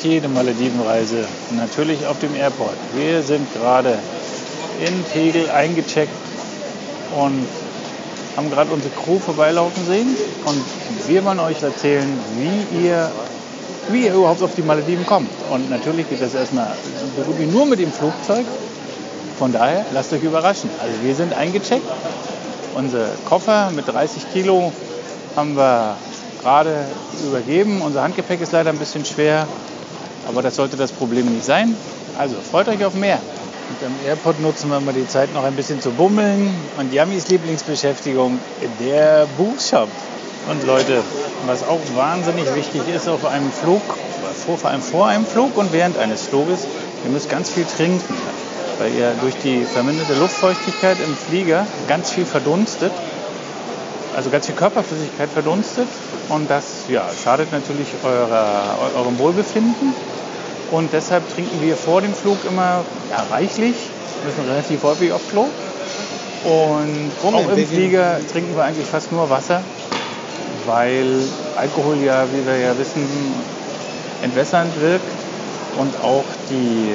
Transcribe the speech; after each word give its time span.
Beginnt 0.00 0.04
jede 0.04 0.28
Maledivenreise? 0.28 1.24
Natürlich 1.56 2.06
auf 2.06 2.18
dem 2.18 2.34
Airport. 2.34 2.76
Wir 2.94 3.22
sind 3.22 3.46
gerade 3.54 3.98
in 4.86 5.04
Tegel 5.12 5.50
eingecheckt 5.50 6.12
und 7.18 7.46
haben 8.36 8.50
gerade 8.50 8.70
unsere 8.72 8.92
Crew 8.94 9.18
vorbeilaufen 9.18 9.84
sehen. 9.86 10.16
Und 10.44 10.62
wir 11.08 11.24
wollen 11.24 11.40
euch 11.40 11.62
erzählen, 11.62 12.08
wie 12.36 12.86
ihr, 12.86 13.10
wie 13.90 14.06
ihr 14.06 14.14
überhaupt 14.14 14.42
auf 14.42 14.54
die 14.54 14.62
Malediven 14.62 15.04
kommt. 15.06 15.30
Und 15.50 15.70
natürlich 15.70 16.08
geht 16.08 16.22
das 16.22 16.34
erstmal 16.34 16.68
so 17.16 17.22
gut 17.22 17.38
wie 17.38 17.46
nur 17.46 17.66
mit 17.66 17.78
dem 17.78 17.92
Flugzeug. 17.92 18.46
Von 19.38 19.52
daher 19.52 19.84
lasst 19.92 20.12
euch 20.12 20.22
überraschen. 20.22 20.70
Also 20.80 20.94
wir 21.02 21.14
sind 21.14 21.32
eingecheckt. 21.34 21.86
Unsere 22.74 23.08
Koffer 23.28 23.70
mit 23.74 23.88
30 23.88 24.32
Kilo 24.32 24.72
haben 25.36 25.56
wir 25.56 25.96
gerade 26.42 26.86
übergeben. 27.26 27.82
Unser 27.82 28.02
Handgepäck 28.02 28.40
ist 28.40 28.52
leider 28.52 28.70
ein 28.70 28.78
bisschen 28.78 29.04
schwer, 29.04 29.46
aber 30.26 30.42
das 30.42 30.56
sollte 30.56 30.76
das 30.76 30.92
Problem 30.92 31.26
nicht 31.26 31.44
sein. 31.44 31.76
Also 32.18 32.36
freut 32.40 32.68
euch 32.68 32.84
auf 32.84 32.94
mehr. 32.94 33.20
Und 33.68 33.86
am 33.86 33.94
Airport 34.04 34.40
nutzen 34.40 34.68
wir 34.70 34.80
mal 34.80 34.92
die 34.92 35.06
Zeit 35.06 35.32
noch 35.32 35.44
ein 35.44 35.54
bisschen 35.54 35.80
zu 35.80 35.92
bummeln. 35.92 36.54
Und 36.78 36.92
Yamis 36.92 37.28
Lieblingsbeschäftigung, 37.28 38.40
der 38.80 39.26
Buchshop. 39.36 39.88
Und 40.50 40.66
Leute, 40.66 41.02
was 41.46 41.62
auch 41.62 41.80
wahnsinnig 41.94 42.52
wichtig 42.54 42.82
ist 42.94 43.08
auf 43.08 43.24
einem 43.26 43.52
Flug, 43.52 43.82
vor, 44.34 44.58
vor 44.58 44.70
allem 44.70 44.82
vor 44.82 45.06
einem 45.06 45.26
Flug 45.26 45.56
und 45.56 45.72
während 45.72 45.98
eines 45.98 46.22
Fluges, 46.22 46.66
ihr 47.04 47.10
müsst 47.10 47.28
ganz 47.28 47.50
viel 47.50 47.64
trinken, 47.64 48.14
weil 48.78 48.92
ihr 48.94 49.12
durch 49.20 49.34
die 49.44 49.64
verminderte 49.64 50.14
Luftfeuchtigkeit 50.14 50.96
im 51.04 51.14
Flieger 51.14 51.66
ganz 51.86 52.10
viel 52.10 52.24
verdunstet 52.24 52.92
also 54.14 54.30
ganz 54.30 54.46
viel 54.46 54.54
Körperflüssigkeit 54.54 55.30
verdunstet 55.30 55.88
und 56.28 56.50
das 56.50 56.79
ja, 56.90 57.08
schadet 57.22 57.52
natürlich 57.52 57.88
eurer, 58.02 58.92
eurem 58.96 59.18
Wohlbefinden. 59.18 59.94
Und 60.70 60.92
deshalb 60.92 61.28
trinken 61.28 61.62
wir 61.62 61.76
vor 61.76 62.00
dem 62.00 62.14
Flug 62.14 62.36
immer 62.46 62.84
ja, 63.10 63.22
reichlich, 63.30 63.76
müssen 64.24 64.48
relativ 64.48 64.82
häufig 64.84 65.12
auf 65.12 65.28
Klo. 65.28 65.46
Und 66.44 67.10
auch 67.22 67.50
im 67.50 67.66
Flieger 67.66 68.18
trinken 68.32 68.56
wir 68.56 68.64
eigentlich 68.64 68.86
fast 68.86 69.12
nur 69.12 69.28
Wasser, 69.28 69.62
weil 70.64 71.22
Alkohol 71.56 71.96
ja, 71.96 72.26
wie 72.32 72.46
wir 72.46 72.56
ja 72.56 72.78
wissen, 72.78 73.02
entwässernd 74.22 74.80
wirkt 74.80 75.02
und 75.76 76.00
auch 76.02 76.24
die 76.48 76.94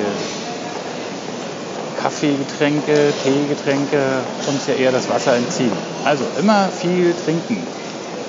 Kaffeegetränke, 2.01 3.13
Teegetränke 3.23 4.23
uns 4.47 4.67
ja 4.67 4.75
eher 4.75 4.91
das 4.91 5.09
Wasser 5.09 5.35
entziehen. 5.35 5.73
Also 6.03 6.23
immer 6.39 6.69
viel 6.69 7.13
trinken. 7.13 7.67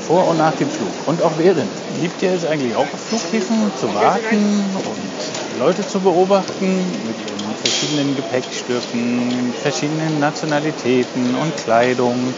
Vor 0.06 0.28
und 0.28 0.38
nach 0.38 0.54
dem 0.54 0.68
Flug. 0.68 0.92
Und 1.06 1.20
auch 1.22 1.32
während. 1.36 1.68
Liebt 2.00 2.22
ihr 2.22 2.30
es 2.30 2.44
eigentlich 2.44 2.76
auch 2.76 2.82
auf 2.82 3.00
Flughäfen 3.08 3.72
zu 3.80 3.92
warten 3.92 4.76
und 4.76 5.58
Leute 5.58 5.86
zu 5.86 6.00
beobachten 6.00 6.76
mit 7.06 7.16
ihren 7.26 7.54
verschiedenen 7.56 8.14
Gepäckstücken, 8.14 9.52
verschiedenen 9.60 10.20
Nationalitäten 10.20 11.34
und 11.34 11.56
Kleidung. 11.56 12.34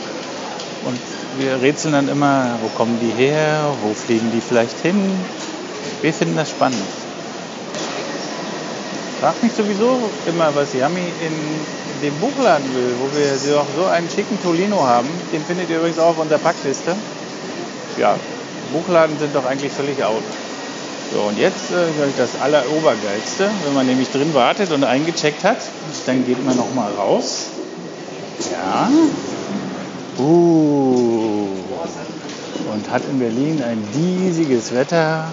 Und 0.85 0.99
wir 1.39 1.61
rätseln 1.61 1.93
dann 1.93 2.09
immer, 2.09 2.59
wo 2.63 2.69
kommen 2.69 2.99
die 3.01 3.13
her, 3.23 3.71
wo 3.83 3.93
fliegen 3.93 4.31
die 4.33 4.41
vielleicht 4.41 4.79
hin. 4.79 5.19
Wir 6.01 6.15
finden 6.15 6.37
das 6.37 6.49
spannend. 6.49 6.81
Frag 9.21 9.43
mich 9.43 9.53
sowieso 9.53 10.11
immer, 10.27 10.55
was 10.55 10.73
Yami 10.73 11.13
in 11.21 11.67
dem 12.01 12.19
Buchladen 12.21 12.73
will, 12.75 12.95
wo 13.01 13.19
wir 13.19 13.37
so, 13.37 13.67
so 13.77 13.87
einen 13.87 14.09
schicken 14.09 14.41
Tolino 14.41 14.85
haben. 14.85 15.09
Den 15.33 15.43
findet 15.43 15.69
ihr 15.69 15.79
übrigens 15.79 15.99
auch 15.99 16.11
auf 16.11 16.19
unserer 16.19 16.39
Packliste. 16.39 16.97
Ja, 17.99 18.17
Buchladen 18.73 19.19
sind 19.19 19.35
doch 19.35 19.45
eigentlich 19.45 19.73
völlig 19.73 20.03
out. 20.05 20.23
So, 21.13 21.21
und 21.23 21.39
jetzt 21.39 21.71
äh, 21.71 21.87
das 22.17 22.41
Allerobergeilste. 22.41 23.51
Wenn 23.65 23.75
man 23.75 23.87
nämlich 23.87 24.11
drin 24.11 24.35
wartet 24.35 24.71
und 24.73 24.85
eingecheckt 24.85 25.43
hat, 25.43 25.59
dann 26.07 26.25
geht 26.27 26.45
man 26.45 26.57
nochmal 26.57 26.93
raus. 26.93 27.47
Ja. 28.53 28.91
Uh. 30.23 31.49
Und 32.73 32.91
hat 32.91 33.03
in 33.11 33.19
Berlin 33.19 33.63
ein 33.63 33.83
diesiges 33.95 34.75
Wetter. 34.75 35.25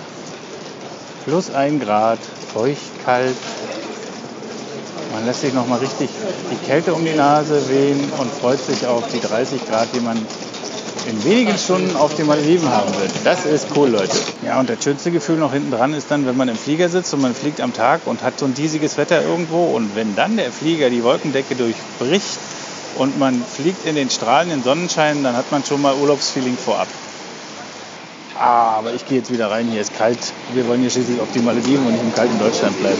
Plus 1.25 1.53
ein 1.53 1.79
Grad, 1.79 2.19
feucht, 2.53 3.03
kalt, 3.03 3.35
man 5.15 5.25
lässt 5.25 5.41
sich 5.41 5.53
noch 5.53 5.65
mal 5.65 5.79
richtig 5.79 6.09
die 6.51 6.67
Kälte 6.67 6.93
um 6.93 7.05
die 7.05 7.13
Nase 7.13 7.69
wehen 7.69 8.11
und 8.17 8.29
freut 8.29 8.59
sich 8.59 8.85
auf 8.85 9.07
die 9.13 9.21
30 9.21 9.65
Grad, 9.65 9.87
die 9.93 10.01
man 10.01 10.17
in 11.07 11.23
wenigen 11.23 11.57
Stunden 11.57 11.95
auf 11.95 12.15
den 12.15 12.27
Malediven 12.27 12.69
haben 12.69 12.91
wird. 12.99 13.11
Das 13.23 13.45
ist 13.45 13.67
cool, 13.75 13.89
Leute. 13.89 14.17
Ja, 14.45 14.59
und 14.59 14.69
das 14.69 14.83
schönste 14.83 15.11
Gefühl 15.11 15.37
noch 15.37 15.53
hinten 15.53 15.71
dran 15.71 15.93
ist 15.93 16.09
dann, 16.09 16.25
wenn 16.25 16.37
man 16.37 16.49
im 16.49 16.57
Flieger 16.57 16.89
sitzt 16.89 17.13
und 17.13 17.21
man 17.21 17.35
fliegt 17.35 17.61
am 17.61 17.73
Tag 17.73 18.01
und 18.05 18.23
hat 18.23 18.39
so 18.39 18.45
ein 18.45 18.53
diesiges 18.53 18.97
Wetter 18.97 19.21
irgendwo 19.23 19.65
und 19.65 19.95
wenn 19.95 20.15
dann 20.15 20.37
der 20.37 20.51
Flieger 20.51 20.89
die 20.89 21.03
Wolkendecke 21.03 21.55
durchbricht 21.55 22.39
und 22.97 23.19
man 23.19 23.43
fliegt 23.43 23.85
in 23.85 23.95
den 23.95 24.09
strahlenden 24.09 24.63
Sonnenschein, 24.63 25.23
dann 25.23 25.35
hat 25.35 25.51
man 25.51 25.63
schon 25.63 25.81
mal 25.81 25.93
Urlaubsfeeling 25.95 26.57
vorab. 26.57 26.87
Ah, 28.37 28.77
aber 28.79 28.93
ich 28.93 29.05
gehe 29.05 29.19
jetzt 29.19 29.31
wieder 29.31 29.49
rein, 29.49 29.67
hier 29.67 29.79
ist 29.79 29.97
kalt. 29.97 30.19
Wir 30.53 30.67
wollen 30.67 30.81
hier 30.81 30.89
schließlich 30.89 31.21
auf 31.21 31.29
die 31.33 31.39
Malediven 31.39 31.85
und 31.85 31.93
nicht 31.93 32.03
im 32.03 32.13
kalten 32.13 32.37
Deutschland 32.37 32.77
bleiben. 32.79 32.99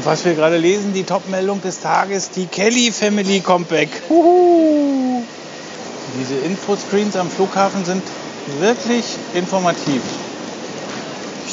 Und 0.00 0.06
was 0.06 0.24
wir 0.24 0.32
gerade 0.32 0.56
lesen, 0.56 0.94
die 0.94 1.02
Top-Meldung 1.02 1.60
des 1.60 1.80
Tages, 1.80 2.30
die 2.30 2.46
Kelly 2.46 2.90
Family 2.90 3.40
kommt 3.40 3.68
back. 3.68 3.90
Uhu. 4.08 5.22
Diese 6.18 6.36
Infoscreens 6.36 7.16
am 7.16 7.28
Flughafen 7.28 7.84
sind 7.84 8.02
wirklich 8.60 9.04
informativ. 9.34 10.00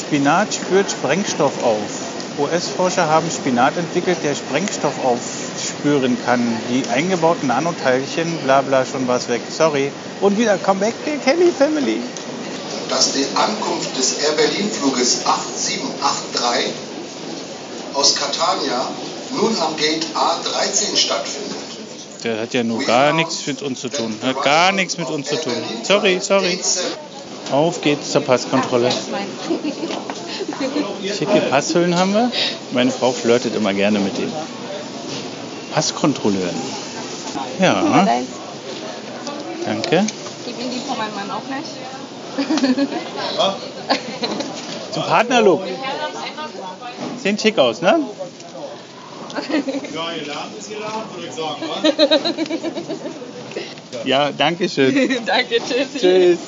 Spinat 0.00 0.54
spürt 0.54 0.90
Sprengstoff 0.90 1.62
auf. 1.62 1.90
US-Forscher 2.38 3.06
haben 3.06 3.30
Spinat 3.30 3.76
entwickelt, 3.76 4.16
der 4.24 4.34
Sprengstoff 4.34 4.94
aufspüren 5.04 6.16
kann. 6.24 6.40
Die 6.70 6.88
eingebauten 6.88 7.48
Nanoteilchen, 7.48 8.34
bla 8.44 8.62
bla, 8.62 8.86
schon 8.86 9.06
was 9.06 9.28
weg. 9.28 9.42
Sorry. 9.50 9.92
Und 10.22 10.38
wieder 10.38 10.56
Comeback 10.56 10.94
der 11.04 11.18
Kelly 11.18 11.52
Family. 11.52 12.00
Dass 12.88 13.12
die 13.12 13.26
Ankunft 13.34 13.94
des 13.94 14.22
Air 14.22 14.32
Berlin 14.32 14.70
Fluges 14.70 15.26
8783 15.26 16.87
aus 17.94 18.14
Catania 18.16 18.88
nun 19.36 19.56
am 19.60 19.76
Gate 19.76 20.06
A13 20.14 20.96
stattfindet. 20.96 21.56
Der 22.24 22.40
hat 22.40 22.52
ja 22.52 22.64
nur 22.64 22.82
gar 22.84 23.12
nichts 23.12 23.46
mit 23.46 23.62
uns 23.62 23.80
zu 23.80 23.88
tun. 23.88 24.18
Hat 24.22 24.42
gar 24.42 24.72
nichts 24.72 24.98
mit 24.98 25.08
uns 25.08 25.28
zu 25.28 25.36
tun. 25.36 25.54
Sorry, 25.82 26.18
sorry. 26.20 26.58
Auf 27.52 27.80
geht's 27.80 28.10
zur 28.10 28.22
Passkontrolle. 28.22 28.90
Schicke 31.16 31.40
Passhüllen 31.48 31.96
haben 31.96 32.12
wir. 32.12 32.30
Meine 32.72 32.90
Frau 32.90 33.12
flirtet 33.12 33.54
immer 33.54 33.72
gerne 33.72 34.00
mit 34.00 34.18
den 34.18 34.32
Passkontrolleuren. 35.72 36.60
Ja. 37.60 38.06
Danke. 39.64 40.04
Gib 40.44 40.60
Ihnen 40.60 40.70
die 40.70 40.80
von 40.80 40.98
meinem 40.98 41.14
Mann 41.14 41.30
auch 41.30 41.42
gleich. 41.46 41.64
Zum 44.92 45.02
Partnerlook. 45.04 45.62
Sehen 47.28 47.38
schick 47.38 47.58
aus, 47.58 47.82
ne? 47.82 48.00
Ja, 49.94 50.12
ihr 50.14 50.26
lernt 50.26 50.58
es, 50.58 50.70
ihr 50.70 50.78
lernt, 50.78 51.14
würde 51.14 51.28
ich 51.28 51.34
sagen, 51.34 51.60
wa? 51.68 51.82
Ja, 54.06 54.32
danke 54.32 54.66
schön. 54.66 54.94
Danke, 55.26 55.56
tschüss. 55.56 56.00
Tschüss. 56.00 56.38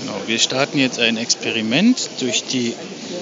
Genau, 0.00 0.14
wir 0.26 0.38
starten 0.38 0.78
jetzt 0.78 0.98
ein 1.00 1.18
Experiment 1.18 2.08
durch 2.20 2.44
die 2.44 2.74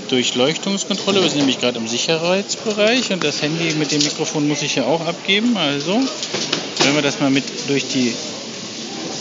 Durchleuchtungskontrolle. 0.09 1.21
Wir 1.23 1.31
sind 1.31 1.39
nämlich 1.39 1.59
gerade 1.59 1.79
im 1.79 1.89
Sicherheitsbereich 1.89 3.13
und 3.13 3.25
das 3.25 3.43
Handy 3.43 3.75
mit 3.75 3.91
dem 3.91 4.03
Mikrofon 4.03 4.47
muss 4.47 4.63
ich 4.63 4.77
ja 4.77 4.85
auch 4.85 5.05
abgeben. 5.05 5.57
Also, 5.57 6.01
wenn 6.85 6.95
wir 6.95 7.03
das 7.03 7.19
mal 7.19 7.31
mit 7.31 7.45
durch 7.67 7.89
die 7.89 8.15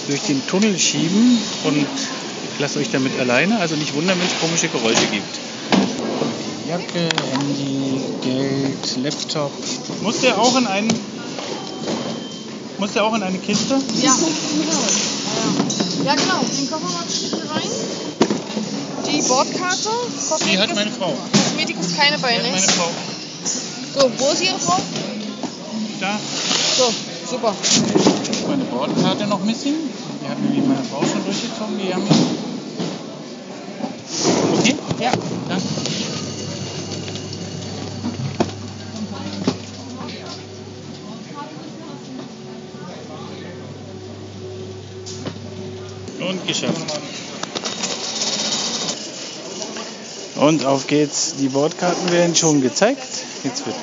durch 0.08 0.22
den 0.22 0.46
Tunnel 0.46 0.78
schieben 0.78 1.40
und 1.64 1.88
ich 2.54 2.60
lasse 2.60 2.78
euch 2.78 2.92
damit 2.92 3.20
alleine. 3.20 3.60
Also 3.60 3.76
nicht 3.76 3.96
wundern, 3.96 4.20
wenn 4.20 4.28
es 4.28 4.40
komische 4.40 4.68
Geräusche 4.68 5.08
gibt. 5.12 5.40
Jacke, 6.68 7.10
Handy, 7.32 8.02
Geld, 8.24 8.98
Laptop. 9.04 9.52
Muss 10.02 10.22
der 10.22 10.40
auch 10.40 10.58
in 10.58 10.66
einen. 10.66 10.92
Muss 12.80 12.94
der 12.94 13.04
auch 13.04 13.14
in 13.14 13.22
eine 13.24 13.38
Kiste? 13.38 13.76
Ja. 14.02 14.16
Ja, 16.06 16.16
genau. 16.16 16.40
Den 16.58 16.70
Koffer 16.70 16.92
mal 16.92 17.04
bitte 17.06 17.50
rein. 17.54 17.70
Die 19.06 19.22
Bordkarte. 19.22 19.90
Die 20.50 20.58
hat 20.58 20.76
meine 20.76 20.92
Frau. 20.92 21.14
Kosmetik 21.32 21.78
ist 21.80 21.98
keine 21.98 22.18
bei, 22.18 22.32
Die 22.32 22.38
hat 22.38 22.44
ne? 22.44 22.52
meine 22.52 22.68
Frau. 22.68 22.90
So, 23.94 24.12
wo 24.18 24.32
ist 24.32 24.42
Ihre 24.42 24.58
Frau? 24.60 24.80
Da 26.00 26.20
So, 26.78 26.94
super. 27.30 27.56
meine 28.48 28.64
Bordkarte 28.66 29.28
noch 29.28 29.44
missing. 29.44 29.76
Die 30.24 30.28
hat 30.30 30.42
nämlich 30.42 30.66
meine 30.66 30.84
Frau 30.84 31.02
schon 31.02 31.24
durchgezogen. 31.24 31.78
Die 31.80 31.94
haben. 31.94 32.08
Und 46.46 46.48
geschafft. 46.48 47.00
Und 50.36 50.66
auf 50.66 50.86
geht's. 50.86 51.36
Die 51.40 51.48
Bordkarten 51.48 52.12
werden 52.12 52.36
schon 52.36 52.62
gezeigt. 52.62 53.02
Jetzt 53.44 53.66
wird 53.66 53.76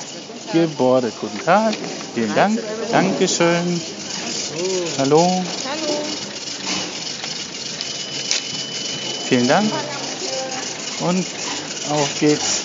gebordet. 0.53 1.13
Guten 1.19 1.43
Tag. 1.43 1.73
Vielen 2.13 2.33
Dank. 2.35 2.59
Dankeschön. 2.91 3.81
Hallo. 4.97 5.19
Hallo. 5.19 5.43
Vielen 9.27 9.47
Dank. 9.47 9.69
Und 11.01 11.25
auf 11.89 12.09
geht's 12.19 12.61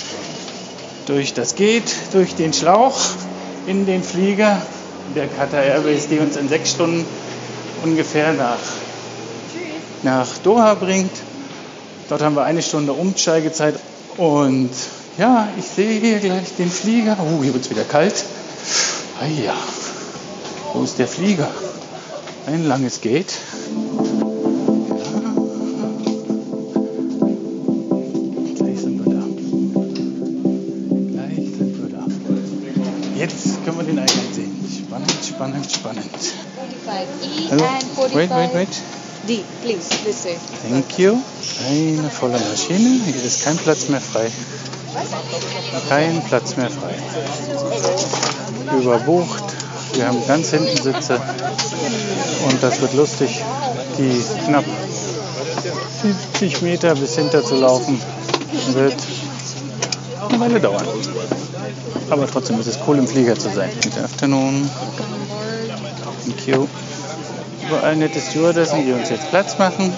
durch 1.06 1.34
das 1.34 1.56
Geht, 1.56 1.90
durch 2.12 2.36
den 2.36 2.52
Schlauch 2.52 3.00
in 3.66 3.86
den 3.86 4.04
Flieger 4.04 4.62
der 5.16 5.26
Qatar 5.26 5.62
Airways, 5.62 6.08
die 6.08 6.18
uns 6.18 6.36
in 6.36 6.48
sechs 6.48 6.70
Stunden 6.70 7.04
ungefähr 7.82 8.32
nach, 8.34 8.58
nach 10.08 10.38
Doha 10.38 10.72
bringt. 10.72 11.12
Dort 12.08 12.22
haben 12.22 12.34
wir 12.34 12.44
eine 12.44 12.62
Stunde 12.62 12.94
Umsteigezeit 12.94 13.74
und 14.16 14.70
ja, 15.18 15.48
ich 15.58 15.66
sehe 15.66 16.00
hier 16.00 16.18
gleich 16.18 16.56
den 16.56 16.70
Flieger. 16.70 17.18
Oh, 17.20 17.42
hier 17.42 17.52
wird 17.52 17.64
es 17.64 17.70
wieder 17.70 17.84
kalt. 17.84 18.24
Ah 19.20 19.26
ja, 19.26 19.54
wo 20.72 20.82
ist 20.82 20.98
der 20.98 21.08
Flieger? 21.08 21.50
Ein 22.46 22.66
langes 22.66 23.02
Gate. 23.02 23.34
Gleich 28.56 28.80
sind 28.80 29.04
wir 29.04 29.12
da. 29.14 29.22
Gleich 31.12 31.44
sind 31.58 31.82
wir 31.82 31.88
da. 31.98 32.06
Jetzt 33.14 33.62
können 33.64 33.76
wir 33.76 33.84
den 33.84 33.98
Eingang 33.98 34.32
sehen. 34.32 34.54
Spannend, 34.86 35.12
spannend, 35.28 35.70
spannend. 35.70 36.10
45 36.86 37.50
Hallo. 37.50 37.64
and 37.64 37.82
45 37.82 38.14
Wait, 38.14 38.30
wait, 38.30 38.54
wait. 38.54 38.97
D, 39.26 39.44
please, 39.62 39.88
this 40.04 40.24
way. 40.24 40.38
Thank 40.68 40.98
you. 40.98 41.18
Eine 41.68 42.08
volle 42.10 42.38
Maschine. 42.38 43.00
Hier 43.04 43.22
ist 43.22 43.44
kein 43.44 43.56
Platz 43.56 43.88
mehr 43.88 44.00
frei. 44.00 44.30
Kein 45.88 46.22
Platz 46.24 46.56
mehr 46.56 46.70
frei. 46.70 46.94
Überbucht. 48.78 49.42
Wir 49.94 50.06
haben 50.06 50.24
ganz 50.26 50.50
hinten 50.50 50.76
Sitze. 50.76 51.20
Und 52.48 52.62
das 52.62 52.80
wird 52.80 52.94
lustig, 52.94 53.42
die 53.98 54.22
knapp 54.46 54.64
70 56.02 56.62
Meter 56.62 56.94
bis 56.94 57.16
hinter 57.16 57.44
zu 57.44 57.56
laufen. 57.56 58.00
Wird 58.72 58.96
eine 60.28 60.40
Weile 60.40 60.60
dauern. 60.60 60.86
Aber 62.10 62.26
trotzdem 62.26 62.60
ist 62.60 62.66
es 62.66 62.78
cool, 62.86 62.98
im 62.98 63.06
Flieger 63.06 63.38
zu 63.38 63.50
sein. 63.50 63.70
Good 63.82 63.98
afternoon. 64.02 64.70
Thank 66.24 66.46
you. 66.46 66.68
Überall 67.68 67.96
nette 67.96 68.20
Stewardessen, 68.20 68.86
die 68.86 68.92
uns 68.92 69.10
jetzt 69.10 69.28
Platz 69.28 69.58
machen. 69.58 69.92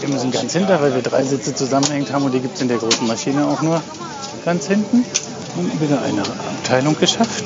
Wir 0.00 0.08
müssen 0.08 0.30
ganz 0.30 0.52
hinter, 0.52 0.80
weil 0.80 0.94
wir 0.94 1.02
drei 1.02 1.22
Sitze 1.22 1.54
zusammenhängt 1.54 2.12
haben 2.12 2.24
und 2.24 2.32
die 2.32 2.40
gibt 2.40 2.56
es 2.56 2.62
in 2.62 2.68
der 2.68 2.78
großen 2.78 3.06
Maschine 3.06 3.46
auch 3.46 3.60
nur 3.60 3.82
ganz 4.44 4.66
hinten. 4.66 5.04
Und 5.56 5.80
wieder 5.80 6.00
eine 6.02 6.22
Abteilung 6.22 6.98
geschafft. 6.98 7.44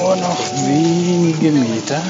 Nur 0.00 0.16
noch 0.16 0.38
wenige 0.66 1.50
Meter. 1.50 2.00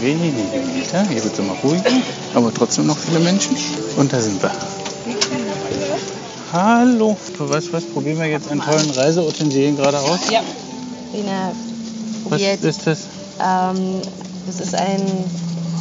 Wenige 0.00 0.42
Meter. 0.74 1.02
Hier 1.08 1.24
wird 1.24 1.32
es 1.32 1.38
immer 1.38 1.54
ruhiger, 1.62 1.90
aber 2.34 2.52
trotzdem 2.52 2.86
noch 2.86 2.98
viele 2.98 3.20
Menschen. 3.20 3.56
Und 3.96 4.12
da 4.12 4.20
sind 4.20 4.42
wir. 4.42 4.50
Hallo. 6.56 7.14
Was, 7.36 7.70
was 7.70 7.84
probieren 7.84 8.18
wir 8.18 8.28
jetzt 8.28 8.50
an 8.50 8.60
tollen 8.60 8.88
Reiseutensilien 8.88 9.76
gerade 9.76 9.98
aus? 9.98 10.30
Ja. 10.30 10.40
Was 11.12 12.30
probiert. 12.30 12.64
ist 12.64 12.86
das? 12.86 13.06
Ähm, 13.38 14.00
das 14.46 14.60
ist 14.60 14.74
ein 14.74 15.02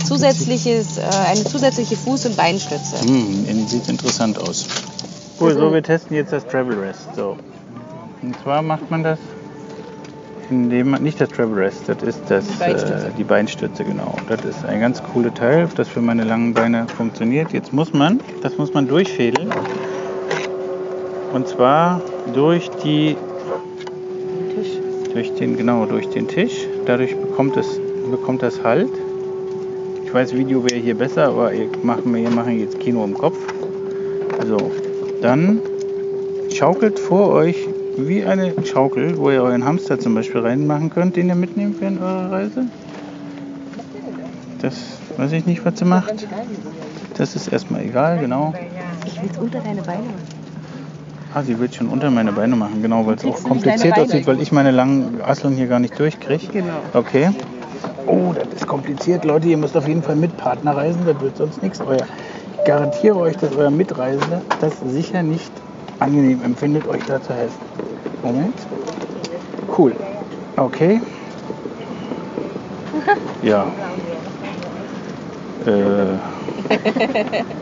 zusätzliches, 0.05 0.97
äh, 0.97 1.03
eine 1.29 1.45
zusätzliche 1.45 1.95
Fuß- 1.95 2.27
und 2.27 2.35
Beinstütze. 2.35 2.99
Hm, 3.07 3.67
sieht 3.67 3.87
interessant 3.87 4.37
aus. 4.37 4.65
Cool, 5.39 5.53
so 5.53 5.73
wir 5.73 5.81
testen 5.81 6.17
jetzt 6.17 6.33
das 6.33 6.45
Travel 6.45 6.77
Rest. 6.77 7.07
So. 7.15 7.37
Und 8.21 8.35
zwar 8.43 8.61
macht 8.61 8.91
man 8.91 9.01
das, 9.01 9.19
indem 10.49 10.89
man, 10.89 11.03
nicht 11.03 11.21
das 11.21 11.29
Travel 11.29 11.53
Rest, 11.53 11.83
das 11.87 12.03
ist 12.03 12.19
das, 12.27 12.47
Die 12.47 12.57
Beinstütze. 12.57 13.07
Äh, 13.07 13.17
die 13.17 13.23
Beinstütze, 13.23 13.85
genau. 13.85 14.15
Das 14.27 14.43
ist 14.43 14.65
ein 14.65 14.81
ganz 14.81 15.01
cooles 15.13 15.35
Teil, 15.35 15.69
das 15.77 15.87
für 15.87 16.01
meine 16.01 16.25
langen 16.25 16.53
Beine 16.53 16.85
funktioniert. 16.97 17.53
Jetzt 17.53 17.71
muss 17.71 17.93
man, 17.93 18.19
das 18.41 18.57
muss 18.57 18.73
man 18.73 18.89
durchfädeln. 18.89 19.49
Und 21.35 21.49
zwar 21.49 22.01
durch 22.33 22.69
die, 22.81 23.17
Tisch. 24.55 24.69
durch 25.11 25.33
den, 25.33 25.57
genau, 25.57 25.85
durch 25.85 26.07
den 26.07 26.29
Tisch. 26.29 26.65
Dadurch 26.85 27.13
bekommt 27.13 27.57
es, 27.57 27.77
bekommt 28.09 28.41
das 28.41 28.63
Halt. 28.63 28.87
Ich 30.05 30.13
weiß, 30.13 30.33
Video 30.33 30.63
wäre 30.63 30.79
hier 30.79 30.95
besser, 30.95 31.27
aber 31.27 31.51
wir 31.51 31.67
machen, 31.83 32.15
wir 32.15 32.29
machen 32.29 32.57
jetzt 32.57 32.79
Kino 32.79 33.03
im 33.03 33.15
Kopf. 33.15 33.35
So, 34.47 34.71
dann 35.21 35.59
schaukelt 36.53 36.97
vor 36.97 37.33
euch 37.33 37.67
wie 37.97 38.23
eine 38.23 38.53
Schaukel, 38.63 39.17
wo 39.17 39.29
ihr 39.29 39.43
euren 39.43 39.65
Hamster 39.65 39.99
zum 39.99 40.15
Beispiel 40.15 40.39
reinmachen 40.39 40.89
könnt, 40.89 41.17
den 41.17 41.27
ihr 41.27 41.35
mitnehmt 41.35 41.75
für 41.79 41.87
eure 41.87 42.31
Reise. 42.31 42.65
Das 44.61 44.75
weiß 45.17 45.33
ich 45.33 45.45
nicht, 45.45 45.65
was 45.65 45.79
sie 45.79 45.85
macht. 45.85 46.13
Das 47.17 47.35
ist 47.35 47.49
erstmal 47.49 47.83
egal, 47.83 48.19
genau. 48.19 48.53
Ich 49.05 49.21
will 49.21 49.29
es 49.29 49.37
unter 49.37 49.59
deine 49.59 49.81
Beine 49.81 49.99
machen. 49.99 50.34
Ah, 51.35 51.43
sie 51.43 51.59
will 51.59 51.69
schon 51.69 51.89
unter 51.89 52.09
meine 52.11 52.31
Beine 52.31 52.55
machen, 52.55 52.81
genau, 52.81 53.05
weil 53.05 53.15
es 53.15 53.25
auch 53.25 53.43
kompliziert 53.43 53.99
aussieht, 53.99 54.25
weil 54.25 54.39
ich 54.39 54.53
meine 54.53 54.71
langen 54.71 55.21
Asseln 55.21 55.53
hier 55.53 55.67
gar 55.67 55.79
nicht 55.79 55.99
durchkriege. 55.99 56.47
Genau. 56.47 56.79
Okay. 56.93 57.29
Oh, 58.07 58.31
das 58.33 58.53
ist 58.53 58.67
kompliziert, 58.67 59.25
Leute. 59.25 59.49
Ihr 59.49 59.57
müsst 59.57 59.75
auf 59.75 59.85
jeden 59.85 60.01
Fall 60.01 60.15
mit 60.15 60.37
Partner 60.37 60.77
reisen, 60.77 61.05
das 61.05 61.19
wird 61.19 61.35
sonst 61.35 61.61
nichts. 61.61 61.81
Euer, 61.81 62.05
ich 62.57 62.63
garantiere 62.63 63.17
euch, 63.17 63.35
dass 63.35 63.51
euer 63.51 63.69
Mitreisender 63.69 64.43
das 64.61 64.79
sicher 64.79 65.23
nicht 65.23 65.51
angenehm 65.99 66.41
empfindet, 66.41 66.87
euch 66.87 67.03
da 67.05 67.21
zu 67.21 67.33
helfen. 67.33 67.59
Moment. 68.23 68.55
Cool. 69.77 69.93
Okay. 70.55 71.01
Ja. 73.41 73.73
Äh. 75.65 76.17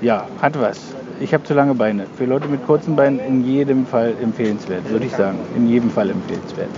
Ja, 0.00 0.26
hat 0.40 0.60
was. 0.60 0.96
Ich 1.22 1.32
habe 1.32 1.44
zu 1.44 1.54
lange 1.54 1.74
Beine. 1.74 2.06
Für 2.18 2.24
Leute 2.24 2.48
mit 2.48 2.66
kurzen 2.66 2.96
Beinen 2.96 3.20
in 3.20 3.44
jedem 3.44 3.86
Fall 3.86 4.12
empfehlenswert, 4.20 4.90
würde 4.90 5.06
ich 5.06 5.12
sagen. 5.12 5.38
In 5.54 5.68
jedem 5.68 5.88
Fall 5.88 6.10
empfehlenswert. 6.10 6.68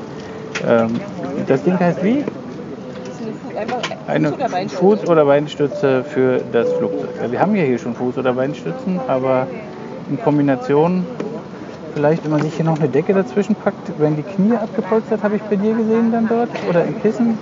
Ähm, 0.69 1.01
das 1.49 1.63
Ding 1.63 1.81
heißt 1.81 2.05
wie? 2.05 2.23
Eine 4.07 4.33
Fuß- 4.69 5.07
oder 5.07 5.25
Beinstütze 5.25 6.05
für 6.05 6.43
das 6.53 6.71
Flugzeug. 6.75 7.09
Wir 7.31 7.41
haben 7.41 7.57
ja 7.57 7.63
hier 7.63 7.79
schon 7.79 7.97
Fuß- 7.97 8.19
oder 8.19 8.35
Beinstützen, 8.35 9.01
aber 9.09 9.47
in 10.11 10.21
Kombination, 10.21 11.07
vielleicht 11.95 12.23
wenn 12.25 12.33
man 12.33 12.43
sich 12.43 12.55
hier 12.55 12.67
noch 12.67 12.79
eine 12.79 12.91
Decke 12.91 13.15
dazwischen 13.15 13.55
packt, 13.55 13.99
werden 13.99 14.17
die 14.17 14.23
Knie 14.25 14.57
abgepolstert, 14.57 15.23
habe 15.23 15.37
ich 15.37 15.43
bei 15.43 15.57
dir 15.57 15.75
gesehen 15.75 16.13
dann 16.13 16.29
dort, 16.29 16.51
oder 16.69 16.83
ein 16.83 17.01
Kissen. 17.01 17.39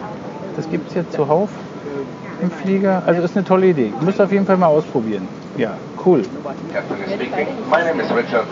Das 0.55 0.71
gibt 0.71 0.89
es 0.91 0.95
jetzt 0.95 1.15
zuhauf 1.15 1.51
im 2.41 2.51
Flieger. 2.51 3.03
Also 3.07 3.23
ist 3.23 3.37
eine 3.37 3.45
tolle 3.45 3.67
Idee. 3.67 3.93
Müsst 4.03 4.21
auf 4.21 4.31
jeden 4.31 4.47
Fall 4.47 4.57
mal 4.57 4.69
ausprobieren. 4.69 5.27
Ja, 5.57 5.77
cool. 6.03 6.25
Captain 6.75 6.99
speaking. 7.15 7.47
My 7.71 7.85
name 7.85 8.01
is 8.01 8.11
Richard, 8.11 8.49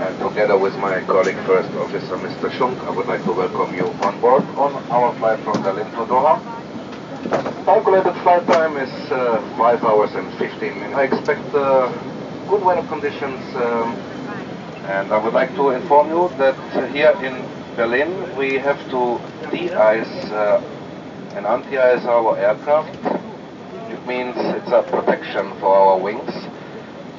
and 0.00 0.18
together 0.18 0.56
with 0.56 0.74
my 0.78 1.02
colleague, 1.04 1.36
First 1.44 1.68
Officer 1.76 2.16
Mr. 2.16 2.48
Schunk, 2.56 2.78
I 2.88 2.90
would 2.90 3.06
like 3.06 3.22
to 3.24 3.32
welcome 3.32 3.76
you 3.76 3.84
on 4.00 4.18
board 4.22 4.42
on 4.56 4.72
our 4.90 5.14
flight 5.18 5.38
from 5.44 5.62
Berlin 5.62 5.84
to 5.92 6.02
Doha. 6.08 6.40
Calculated 7.66 8.14
flight 8.22 8.46
time 8.46 8.78
is 8.78 8.90
uh, 9.12 9.42
5 9.58 9.84
hours 9.84 10.10
and 10.14 10.32
15 10.38 10.74
minutes. 10.74 10.94
I 10.96 11.02
expect 11.04 11.44
uh, 11.54 11.92
good 12.48 12.62
weather 12.64 12.86
conditions 12.88 13.44
um, 13.56 13.92
And 14.88 15.12
I 15.12 15.18
would 15.22 15.34
like 15.34 15.54
to 15.56 15.70
inform 15.70 16.08
you 16.08 16.30
that 16.38 16.56
here 16.94 17.12
in 17.20 17.44
Berlin 17.76 18.08
we 18.38 18.56
have 18.56 18.80
to 18.88 19.20
de-ice 19.50 20.30
uh, 20.32 20.62
and 21.36 21.44
anti-ice 21.44 22.06
our 22.06 22.38
aircraft. 22.38 22.96
It 23.92 24.00
means 24.06 24.34
it's 24.38 24.72
a 24.72 24.82
protection 24.82 25.52
for 25.60 25.76
our 25.76 25.98
wings 25.98 26.32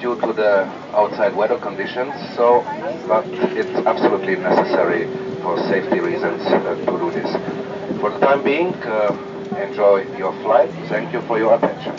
due 0.02 0.16
to 0.22 0.34
the 0.34 0.66
outside 0.94 1.36
weather 1.36 1.58
conditions. 1.58 2.14
So, 2.36 2.64
but 3.08 3.26
it's 3.56 3.76
absolutely 3.86 4.36
necessary 4.36 5.08
for 5.42 5.58
safety 5.70 6.00
reasons 6.00 6.42
uh, 6.46 6.76
to 6.76 6.98
do 6.98 7.12
this. 7.12 7.32
For 8.00 8.12
the 8.12 8.20
time 8.20 8.44
being, 8.44 8.74
uh, 8.84 9.16
enjoy 9.62 10.06
your 10.18 10.34
flight. 10.44 10.70
Thank 10.90 11.14
you 11.14 11.22
for 11.22 11.38
your 11.40 11.54
attention. 11.56 11.94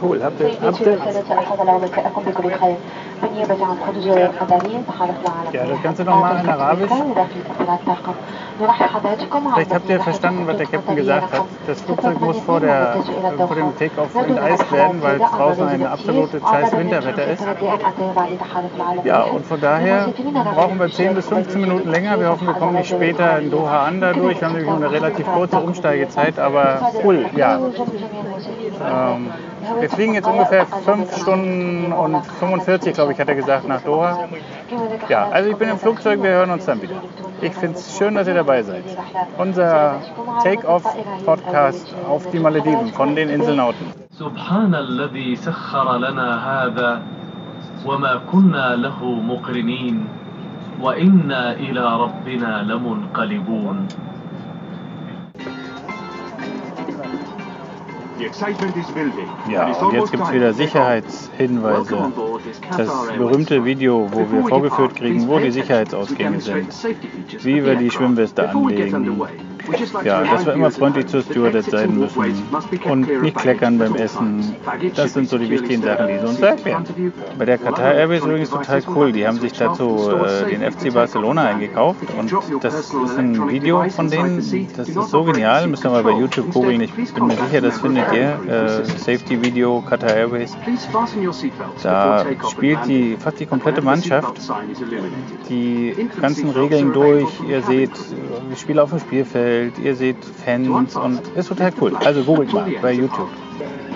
Cool. 0.00 0.22
Habt 0.22 0.38
ihr, 0.40 0.50
habt 0.60 0.80
ihr, 0.80 0.96
ja, 5.52 5.66
das 5.66 5.82
Ganze 5.82 6.04
nochmal 6.04 6.38
in 6.38 6.48
Arabisch. 6.48 6.90
Vielleicht 8.58 9.74
habt 9.74 9.88
ihr 9.88 10.00
verstanden, 10.00 10.46
was 10.46 10.56
der 10.56 10.66
Captain 10.66 10.96
gesagt 10.96 11.32
hat. 11.32 11.42
Das 11.66 11.80
Flugzeug 11.80 12.20
muss 12.20 12.38
vor, 12.40 12.58
der, 12.58 12.96
vor 13.36 13.54
dem 13.54 13.76
Takeoff 13.78 14.14
enteist 14.16 14.72
werden, 14.72 15.02
weil 15.02 15.18
draußen 15.18 15.68
ein 15.68 15.86
absolutes 15.86 16.42
scheiß 16.42 16.76
Winterwetter 16.76 17.24
ist. 17.24 17.44
Ja, 19.04 19.22
und 19.22 19.46
von 19.46 19.60
daher 19.60 20.08
brauchen 20.54 20.80
wir 20.80 20.90
10 20.90 21.14
bis 21.14 21.28
15 21.28 21.60
Minuten 21.60 21.88
länger. 21.88 22.18
Wir 22.18 22.30
hoffen, 22.30 22.46
wir 22.48 22.54
kommen 22.54 22.74
nicht 22.74 22.88
später 22.88 23.38
in 23.38 23.50
Doha 23.50 23.84
an 23.86 24.00
dadurch. 24.00 24.40
Wir 24.40 24.48
haben 24.48 24.56
nämlich 24.56 24.72
eine 24.72 24.90
relativ 24.90 25.26
kurze 25.26 25.60
Umsteigezeit, 25.60 26.38
aber 26.38 26.90
cool, 27.04 27.26
ja. 27.36 27.58
Ähm, 27.58 29.30
wir 29.80 29.90
fliegen 29.90 30.14
jetzt 30.14 30.26
ungefähr 30.26 30.66
5 30.66 31.16
Stunden 31.16 31.92
und 31.92 32.24
45, 32.40 32.94
glaube 32.94 33.12
ich, 33.12 33.20
hat 33.20 33.28
er 33.28 33.34
gesagt, 33.34 33.68
nach 33.68 33.82
Doha. 33.82 34.28
Ja, 35.08 35.28
also 35.30 35.50
ich 35.50 35.56
bin 35.56 35.68
im 35.68 35.78
Flugzeug, 35.78 36.22
wir 36.22 36.30
hören 36.30 36.50
uns 36.50 36.64
dann 36.64 36.82
wieder. 36.82 36.96
Ich 37.40 37.54
finde 37.54 37.78
es 37.78 37.96
schön, 37.96 38.14
dass 38.14 38.26
ihr 38.26 38.34
dabei 38.34 38.62
seid. 38.62 38.84
Unser 39.38 40.00
Take-Off-Podcast 40.42 41.94
auf 42.08 42.30
die 42.30 42.38
Malediven 42.38 42.88
von 42.88 43.14
den 43.14 43.28
Inselnauten. 43.30 43.86
وما 47.86 48.20
كنا 48.32 48.76
له 48.76 49.04
مقرنين 49.04 50.08
وإنا 50.82 51.52
إلى 51.52 51.84
ربنا 51.96 52.62
لمنقلبون 52.62 53.88
Ja, 59.50 59.66
und 59.80 59.94
jetzt 59.94 60.10
gibt 60.10 60.24
es 60.24 60.32
wieder 60.32 60.52
Sicherheitshinweise. 60.52 62.12
Das 62.76 63.08
berühmte 63.16 63.64
Video, 63.64 64.08
wo 64.10 64.30
wir 64.30 64.44
vorgeführt 64.44 64.96
kriegen, 64.96 65.28
wo 65.28 65.38
die 65.38 65.50
Sicherheitsausgänge 65.50 66.40
sind, 66.40 66.72
wie 67.44 67.64
wir 67.64 67.76
die 67.76 67.90
Schwimmweste 67.90 68.48
anlegen. 68.48 69.22
Ja, 70.04 70.22
dass 70.22 70.46
wir 70.46 70.52
immer 70.54 70.70
freundlich 70.70 71.06
zur 71.06 71.22
Stewardess 71.22 71.66
sein 71.66 71.98
müssen 71.98 72.20
und 72.84 73.22
nicht 73.22 73.36
kleckern 73.36 73.78
beim 73.78 73.94
Essen. 73.96 74.56
Das 74.94 75.14
sind 75.14 75.28
so 75.28 75.38
die 75.38 75.50
wichtigen 75.50 75.82
Sachen, 75.82 76.08
die 76.08 76.18
sie 76.18 76.26
uns 76.26 76.40
erklären. 76.40 76.84
Bei 77.38 77.44
der 77.44 77.58
Qatar 77.58 77.94
Airways 77.94 78.24
übrigens 78.24 78.50
total 78.50 78.82
cool. 78.94 79.12
Die 79.12 79.26
haben 79.26 79.38
sich 79.38 79.52
dazu 79.52 80.10
äh, 80.24 80.50
den 80.50 80.62
FC 80.70 80.92
Barcelona 80.92 81.42
eingekauft 81.48 82.00
und 82.18 82.32
das 82.62 82.80
ist 82.80 83.18
ein 83.18 83.48
Video 83.50 83.88
von 83.88 84.10
denen. 84.10 84.38
Das 84.76 84.88
ist 84.88 85.10
so 85.10 85.24
genial. 85.24 85.66
Müsst 85.66 85.84
ihr 85.84 85.90
mal 85.90 86.02
bei 86.02 86.12
YouTube 86.12 86.52
googeln. 86.52 86.80
Ich 86.80 86.92
bin 86.92 87.26
mir 87.26 87.36
sicher, 87.36 87.60
das 87.60 87.80
findet 87.80 88.12
ihr. 88.12 88.38
Äh, 88.48 88.84
Safety 88.98 89.42
Video 89.42 89.82
Qatar 89.82 90.14
Airways. 90.14 90.56
Da 91.82 92.24
spielt 92.50 92.86
die 92.86 93.16
fast 93.18 93.40
die 93.40 93.46
komplette 93.46 93.82
Mannschaft 93.82 94.34
die 95.48 96.08
ganzen 96.20 96.50
Regeln 96.50 96.92
durch. 96.92 97.28
Ihr 97.48 97.62
seht 97.62 97.92
Spiele 98.56 98.82
auf 98.82 98.90
dem 98.90 98.98
Spielfeld, 99.00 99.78
ihr 99.78 99.94
seht 99.94 100.16
Fans 100.24 100.96
und 100.96 101.20
ist 101.36 101.48
total 101.48 101.72
cool. 101.80 101.92
Also 102.04 102.22
googelt 102.22 102.52
mal 102.52 102.70
bei 102.80 102.92
YouTube. 102.92 103.28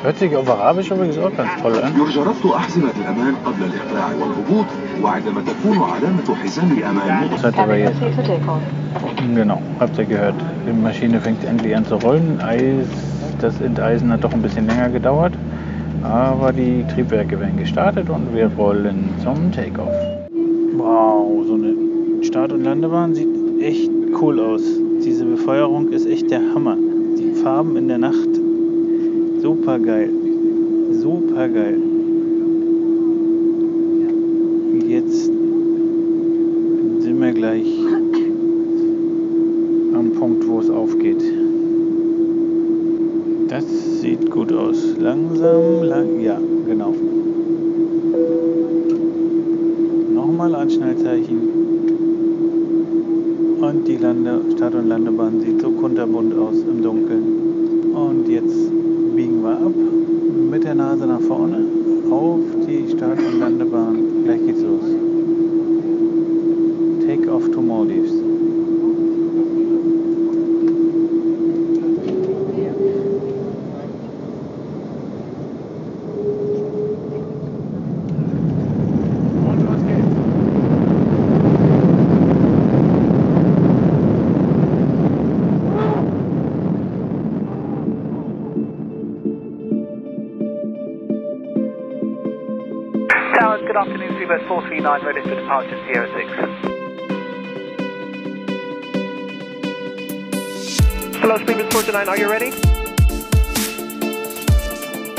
Hört 0.03 0.19
sich 0.19 0.35
auf 0.35 0.51
Arabisch 0.51 0.91
übrigens 0.91 1.17
auch 1.19 1.35
ganz 1.37 1.63
toll 1.63 1.81
an. 1.81 1.93
Das 7.31 7.45
hat 7.45 7.59
aber 7.59 7.77
jetzt. 7.77 8.01
Genau, 9.35 9.63
habt 9.79 9.99
ihr 9.99 10.05
gehört. 10.05 10.35
Die 10.67 10.73
Maschine 10.73 11.21
fängt 11.21 11.45
endlich 11.45 11.77
an 11.77 11.85
zu 11.85 11.95
rollen. 11.97 12.41
Eis, 12.41 12.87
das 13.41 13.61
Enteisen 13.61 14.13
hat 14.13 14.25
doch 14.25 14.33
ein 14.33 14.43
bisschen 14.43 14.67
länger 14.67 14.89
gedauert. 14.89 15.35
Aber 16.03 16.53
die 16.53 16.85
Triebwerke 16.93 17.39
werden 17.39 17.57
gestartet 17.59 18.11
und 18.11 18.35
wir 18.35 18.49
rollen 18.59 19.09
zum 19.23 19.53
Takeoff. 19.53 19.95
Wow, 20.77 21.45
so 21.47 21.55
eine 21.55 22.25
Start- 22.25 22.53
und 22.53 22.65
Landebahn 22.65 23.15
sieht 23.15 23.42
echt 23.63 23.91
cool 24.21 24.39
aus. 24.41 24.63
Diese 25.05 25.25
Befeuerung 25.25 25.89
ist 25.89 26.07
echt 26.07 26.31
der 26.31 26.55
Hammer. 26.55 26.77
Die 27.19 27.33
Farben 27.43 27.77
in 27.77 27.89
der 27.89 27.99
Nacht, 27.99 28.29
super 29.41 29.79
geil. 29.79 30.11
Super 30.93 31.49
geil. 31.49 31.79
Jetzt 34.89 35.25
sind 35.25 37.21
wir 37.21 37.33
gleich 37.33 37.67
am 39.95 40.11
Punkt, 40.19 40.47
wo 40.49 40.61
es 40.61 40.69
aufgeht. 40.69 41.23
Das 43.49 43.65
sieht 44.01 44.31
gut 44.31 44.53
aus. 44.53 44.97
Langsam, 44.99 45.83
lang, 45.83 46.21
ja, 46.21 46.39
genau. 46.67 46.95
Nochmal 50.15 50.55
Anschnallzeichen. 50.55 51.52
Und 53.73 53.89
die 53.89 53.97
Lande, 53.97 54.39
Start- 54.55 54.75
und 54.75 54.89
Landebahn 54.89 55.41
sieht 55.41 55.63
so 55.63 55.71
kunterbunt 55.71 56.37
aus 56.37 56.57
im 56.57 56.83
Dunkeln. 56.83 57.25
Und 57.95 58.29
jetzt 58.29 58.71
biegen 59.17 59.43
wir 59.43 59.53
ab 59.53 59.73
mit 60.51 60.63
der 60.63 60.75
Nase 60.75 61.07
nach 61.07 61.23
vorne 61.23 61.65
auf 62.11 62.41
die 62.69 62.87
Start- 62.95 63.19
und 63.19 63.41
Landebahn. 63.41 64.25
Gleich 64.25 64.45
geht's 64.45 64.61
los. 64.61 64.85
Take 67.07 67.33
off 67.33 67.51
to 67.51 67.63
Maldives. 67.63 68.12
For 95.35 95.41
departure, 95.41 95.79
Sierra 95.87 96.09
6. 96.13 96.31
Hello, 101.21 101.37
Seabird 101.39 101.73
429, 101.73 102.09
are 102.09 102.19
you 102.19 102.29
ready? 102.29 102.51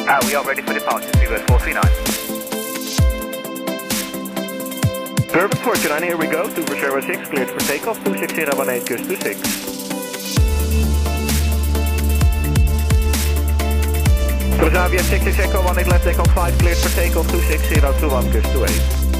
Uh, 0.05 0.19
we 0.27 0.35
are 0.35 0.45
ready 0.45 0.61
for 0.61 0.73
departure, 0.73 1.09
Seabird 1.17 1.41
439. 1.47 1.81
Bourbon 5.33 5.57
429, 5.57 6.03
here 6.03 6.17
we 6.17 6.27
go, 6.27 6.47
Super 6.49 6.75
Sierra 6.75 7.01
6, 7.01 7.29
cleared 7.29 7.49
for 7.49 7.59
takeoff, 7.61 8.03
26018, 8.03 8.85
Goose 8.85 9.07
26. 9.07 9.73
Transavia 14.59 15.01
66 15.01 15.39
Echo 15.39 15.61
18 15.71 15.89
left 15.89 16.05
Echo 16.05 16.23
5 16.23 16.57
cleared 16.59 16.77
for 16.77 16.89
takeoff 16.95 17.27
26021 17.27 18.31
Gus 18.31 18.43
28. 18.53 19.12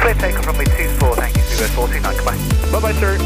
Clear 0.00 0.14
takeoff 0.14 0.58
me 0.58 0.64
24, 0.64 1.16
thank 1.16 1.36
you, 1.36 1.42
Seabird 1.42 1.70
429, 1.76 2.16
goodbye. 2.16 2.38
Bye 2.72 2.80
bye 2.80 3.00
sir. 3.00 3.18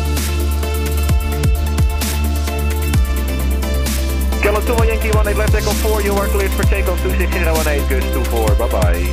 2 4.64 4.72
Yankee 4.86 5.08
18 5.08 5.36
left 5.36 5.54
Echo 5.54 5.70
4, 5.70 6.02
you 6.02 6.14
are 6.14 6.26
cleared 6.28 6.50
for 6.52 6.62
takeoff 6.64 6.98
26018 7.02 7.88
Gus 7.88 8.04
24, 8.12 8.54
bye 8.56 8.68
bye. 8.70 9.04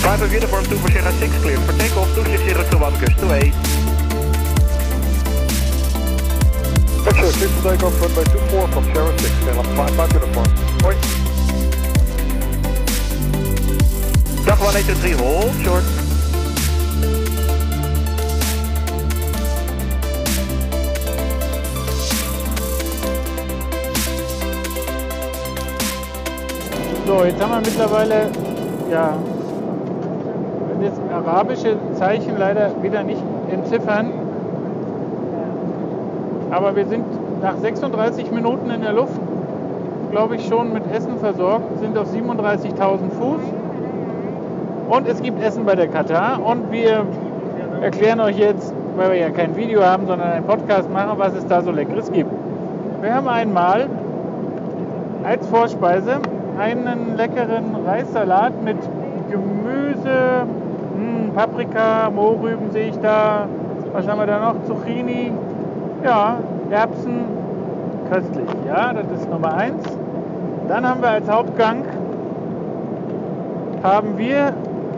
5 0.00 0.22
of 0.22 0.32
uniform 0.32 0.64
2 0.64 0.78
for 0.78 0.90
Sierra 0.90 1.12
6 1.12 1.34
cleared 1.42 1.60
for 1.60 1.72
takeoff 1.76 2.14
26021 2.14 3.00
Gus 3.00 3.14
28. 3.18 3.52
Roger, 7.04 7.32
clear 7.34 7.48
for 7.48 7.62
takeoff 7.66 8.00
runway 8.00 8.24
24 8.24 8.68
from 8.68 8.84
Sierra 8.84 9.18
6, 9.18 9.30
and 9.48 9.58
I'm 9.58 9.76
5 9.76 9.90
5 9.96 10.12
uniform. 10.12 10.48
Hoi. 10.82 11.29
Dag 14.72 14.84
183, 14.84 15.14
hold 15.18 15.52
short. 15.64 15.82
So, 27.04 27.24
jetzt 27.24 27.42
haben 27.42 27.50
wir 27.50 27.58
mittlerweile, 27.58 28.30
ja, 28.92 29.14
das 30.80 30.92
arabische 31.12 31.76
Zeichen 31.98 32.38
leider 32.38 32.70
wieder 32.80 33.02
nicht 33.02 33.22
entziffern. 33.50 34.12
Aber 36.52 36.76
wir 36.76 36.86
sind 36.86 37.06
nach 37.42 37.56
36 37.56 38.30
Minuten 38.30 38.70
in 38.70 38.82
der 38.82 38.92
Luft, 38.92 39.18
glaube 40.12 40.36
ich, 40.36 40.46
schon 40.46 40.72
mit 40.72 40.84
Essen 40.92 41.18
versorgt, 41.18 41.80
sind 41.80 41.98
auf 41.98 42.06
37.000 42.12 43.10
Fuß. 43.18 43.59
Und 44.90 45.06
es 45.06 45.22
gibt 45.22 45.40
Essen 45.40 45.64
bei 45.64 45.76
der 45.76 45.86
Katar. 45.86 46.44
Und 46.44 46.72
wir 46.72 47.06
erklären 47.80 48.20
euch 48.20 48.36
jetzt, 48.36 48.74
weil 48.96 49.12
wir 49.12 49.18
ja 49.18 49.30
kein 49.30 49.56
Video 49.56 49.84
haben, 49.84 50.06
sondern 50.08 50.32
einen 50.32 50.44
Podcast 50.44 50.90
machen, 50.90 51.12
was 51.16 51.32
es 51.34 51.46
da 51.46 51.62
so 51.62 51.70
Leckeres 51.70 52.10
gibt. 52.10 52.30
Wir 53.00 53.14
haben 53.14 53.28
einmal 53.28 53.86
als 55.22 55.46
Vorspeise 55.46 56.18
einen 56.58 57.16
leckeren 57.16 57.76
Reissalat 57.86 58.52
mit 58.64 58.76
Gemüse, 59.30 60.42
hm, 60.96 61.34
Paprika, 61.36 62.10
Mohrrüben 62.10 62.72
sehe 62.72 62.88
ich 62.88 62.98
da. 62.98 63.46
Was 63.92 64.08
haben 64.08 64.18
wir 64.18 64.26
da 64.26 64.40
noch? 64.40 64.64
Zucchini, 64.66 65.30
ja, 66.04 66.38
Erbsen, 66.70 67.20
köstlich. 68.10 68.48
Ja, 68.66 68.92
das 68.92 69.20
ist 69.20 69.30
Nummer 69.30 69.54
eins. 69.54 69.84
Dann 70.68 70.88
haben 70.88 71.00
wir 71.00 71.10
als 71.10 71.30
Hauptgang 71.30 71.84
haben 73.82 74.18
wir, 74.18 74.52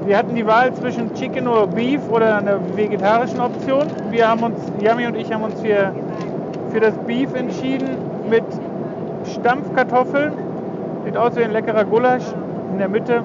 wir 0.06 0.16
hatten 0.16 0.34
die 0.34 0.46
Wahl 0.46 0.74
zwischen 0.74 1.14
Chicken 1.14 1.46
oder 1.46 1.66
Beef 1.66 2.00
oder 2.10 2.36
einer 2.36 2.58
vegetarischen 2.76 3.40
Option. 3.40 3.86
Wir 4.10 4.28
haben 4.28 4.42
uns, 4.42 4.58
Yami 4.80 5.06
und 5.06 5.16
ich 5.16 5.32
haben 5.32 5.44
uns 5.44 5.60
für, 5.60 5.92
für 6.70 6.80
das 6.80 6.94
Beef 7.06 7.32
entschieden 7.34 7.96
mit 8.28 8.44
Stampfkartoffeln. 9.32 10.32
Sieht 11.04 11.16
aus 11.16 11.36
wie 11.36 11.44
ein 11.44 11.52
leckerer 11.52 11.84
Gulasch 11.84 12.24
in 12.72 12.78
der 12.78 12.88
Mitte 12.88 13.22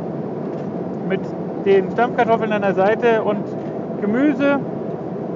mit 1.07 1.21
den 1.65 1.91
Stampfkartoffeln 1.91 2.51
an 2.51 2.61
der 2.61 2.73
Seite 2.75 3.23
und 3.23 3.43
Gemüse. 4.01 4.59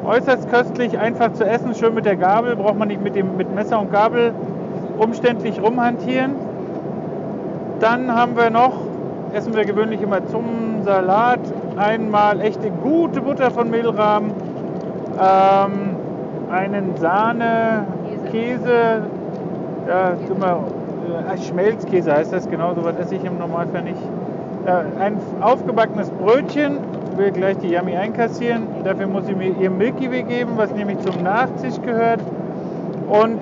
Äußerst 0.05 0.49
köstlich, 0.51 0.97
einfach 0.97 1.33
zu 1.33 1.45
essen, 1.45 1.75
schön 1.75 1.93
mit 1.93 2.05
der 2.05 2.15
Gabel, 2.15 2.55
braucht 2.55 2.77
man 2.77 2.87
nicht 2.87 3.03
mit, 3.03 3.15
dem, 3.15 3.37
mit 3.37 3.53
Messer 3.53 3.79
und 3.79 3.91
Gabel 3.91 4.33
umständlich 4.97 5.61
rumhantieren. 5.61 6.33
Dann 7.79 8.13
haben 8.13 8.35
wir 8.35 8.49
noch, 8.49 8.73
essen 9.33 9.55
wir 9.55 9.65
gewöhnlich 9.65 10.01
immer 10.01 10.25
zum 10.27 10.81
Salat, 10.83 11.39
einmal 11.77 12.41
echte 12.41 12.69
gute 12.69 13.21
Butter 13.21 13.51
von 13.51 13.69
Mehlrahm, 13.69 14.31
ähm, 15.19 15.71
einen 16.51 16.95
Sahne, 16.97 17.85
Käse, 18.31 19.03
ja, 19.87 20.13
immer, 20.29 20.63
äh, 21.33 21.37
Schmelzkäse 21.37 22.13
heißt 22.13 22.33
das, 22.33 22.49
genau 22.49 22.73
so 22.73 22.83
was 22.83 22.95
esse 22.97 23.15
ich 23.15 23.23
im 23.23 23.37
Normalfall 23.37 23.83
nicht. 23.83 24.01
Äh, 24.65 25.01
ein 25.01 25.17
aufgebackenes 25.41 26.09
Brötchen, 26.11 26.79
will 27.17 27.31
gleich 27.31 27.57
die 27.57 27.69
Yummy 27.69 27.95
einkassieren. 27.95 28.63
Dafür 28.83 29.07
muss 29.07 29.25
sie 29.25 29.35
mir 29.35 29.55
ihr 29.59 29.69
Milky 29.69 30.09
Way 30.11 30.23
geben, 30.23 30.51
was 30.55 30.73
nämlich 30.73 30.99
zum 30.99 31.21
Nachtisch 31.23 31.79
gehört. 31.81 32.21
Und 33.07 33.39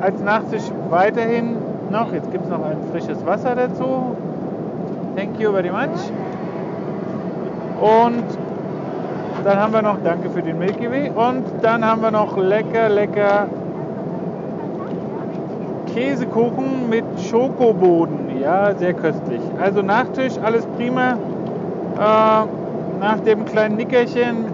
als 0.00 0.22
Nachtisch 0.22 0.62
weiterhin 0.90 1.56
noch, 1.90 2.12
jetzt 2.12 2.30
gibt 2.30 2.44
es 2.44 2.50
noch 2.50 2.64
ein 2.64 2.78
frisches 2.92 3.24
Wasser 3.26 3.54
dazu. 3.54 4.16
Thank 5.16 5.40
you 5.40 5.52
very 5.52 5.70
much. 5.70 6.10
Und 7.80 8.24
dann 9.44 9.58
haben 9.58 9.72
wir 9.72 9.82
noch, 9.82 9.96
danke 10.04 10.30
für 10.30 10.42
den 10.42 10.58
Milky 10.58 10.90
Way. 10.90 11.10
Und 11.10 11.44
dann 11.62 11.84
haben 11.84 12.02
wir 12.02 12.10
noch 12.10 12.36
lecker, 12.36 12.88
lecker 12.88 13.48
Käsekuchen 15.94 16.88
mit 16.88 17.04
Schokoboden. 17.28 18.40
Ja, 18.40 18.74
sehr 18.74 18.94
köstlich. 18.94 19.40
Also 19.60 19.82
Nachtisch, 19.82 20.34
alles 20.42 20.64
prima. 20.76 21.12
Äh, 21.96 22.46
nach 23.00 23.20
dem 23.24 23.44
kleinen 23.46 23.76
Nickerchen, 23.76 24.44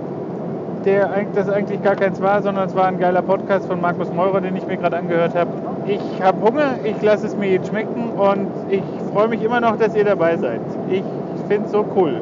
der 0.85 1.27
das 1.35 1.49
eigentlich 1.49 1.83
gar 1.83 1.97
keins 1.97 2.23
war, 2.23 2.43
sondern 2.43 2.69
es 2.69 2.77
war 2.77 2.87
ein 2.87 2.99
geiler 2.99 3.23
Podcast 3.23 3.67
von 3.67 3.81
Markus 3.81 4.13
Meurer, 4.13 4.41
den 4.41 4.57
ich 4.57 4.67
mir 4.67 4.77
gerade 4.77 4.97
angehört 4.97 5.35
habe. 5.35 5.51
Ich 5.89 6.23
habe 6.23 6.41
Hunger, 6.41 6.75
ich 6.83 7.01
lasse 7.01 7.27
es 7.29 7.37
mir 7.37 7.49
jetzt 7.49 7.69
schmecken 7.69 8.11
und 8.17 8.49
ich 8.71 8.83
freue 9.13 9.29
mich 9.29 9.43
immer 9.43 9.61
noch, 9.61 9.77
dass 9.77 9.95
ihr 9.95 10.05
dabei 10.05 10.37
seid. 10.37 10.61
Ich 10.91 11.05
finde 11.49 11.67
es 11.67 11.73
so 11.73 11.85
cool. 11.95 12.21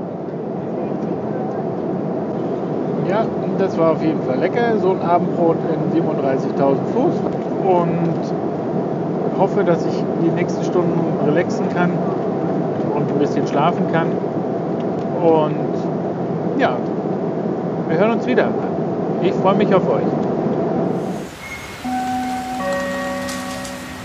Ja, 3.09 3.24
das 3.59 3.79
war 3.79 3.92
auf 3.92 4.03
jeden 4.03 4.22
Fall 4.22 4.38
lecker. 4.38 4.79
So 4.83 4.90
ein 4.90 5.00
Abendbrot 5.00 5.57
in 5.72 6.03
37.000 6.03 6.77
Fuß. 6.92 7.14
Und 7.64 9.38
hoffe, 9.38 9.64
dass 9.64 9.85
ich 9.87 10.05
die 10.22 10.31
nächsten 10.31 10.62
Stunden 10.64 11.00
relaxen 11.27 11.66
kann 11.70 11.90
und 12.94 13.11
ein 13.11 13.18
bisschen 13.18 13.46
schlafen 13.46 13.85
kann. 13.92 14.09
Und 15.22 16.61
ja, 16.61 16.77
wir 17.88 17.98
hören 17.98 18.12
uns 18.12 18.27
wieder. 18.27 18.48
Ich 19.22 19.33
freue 19.33 19.55
mich 19.55 19.74
auf 19.74 19.88
euch. 19.88 20.05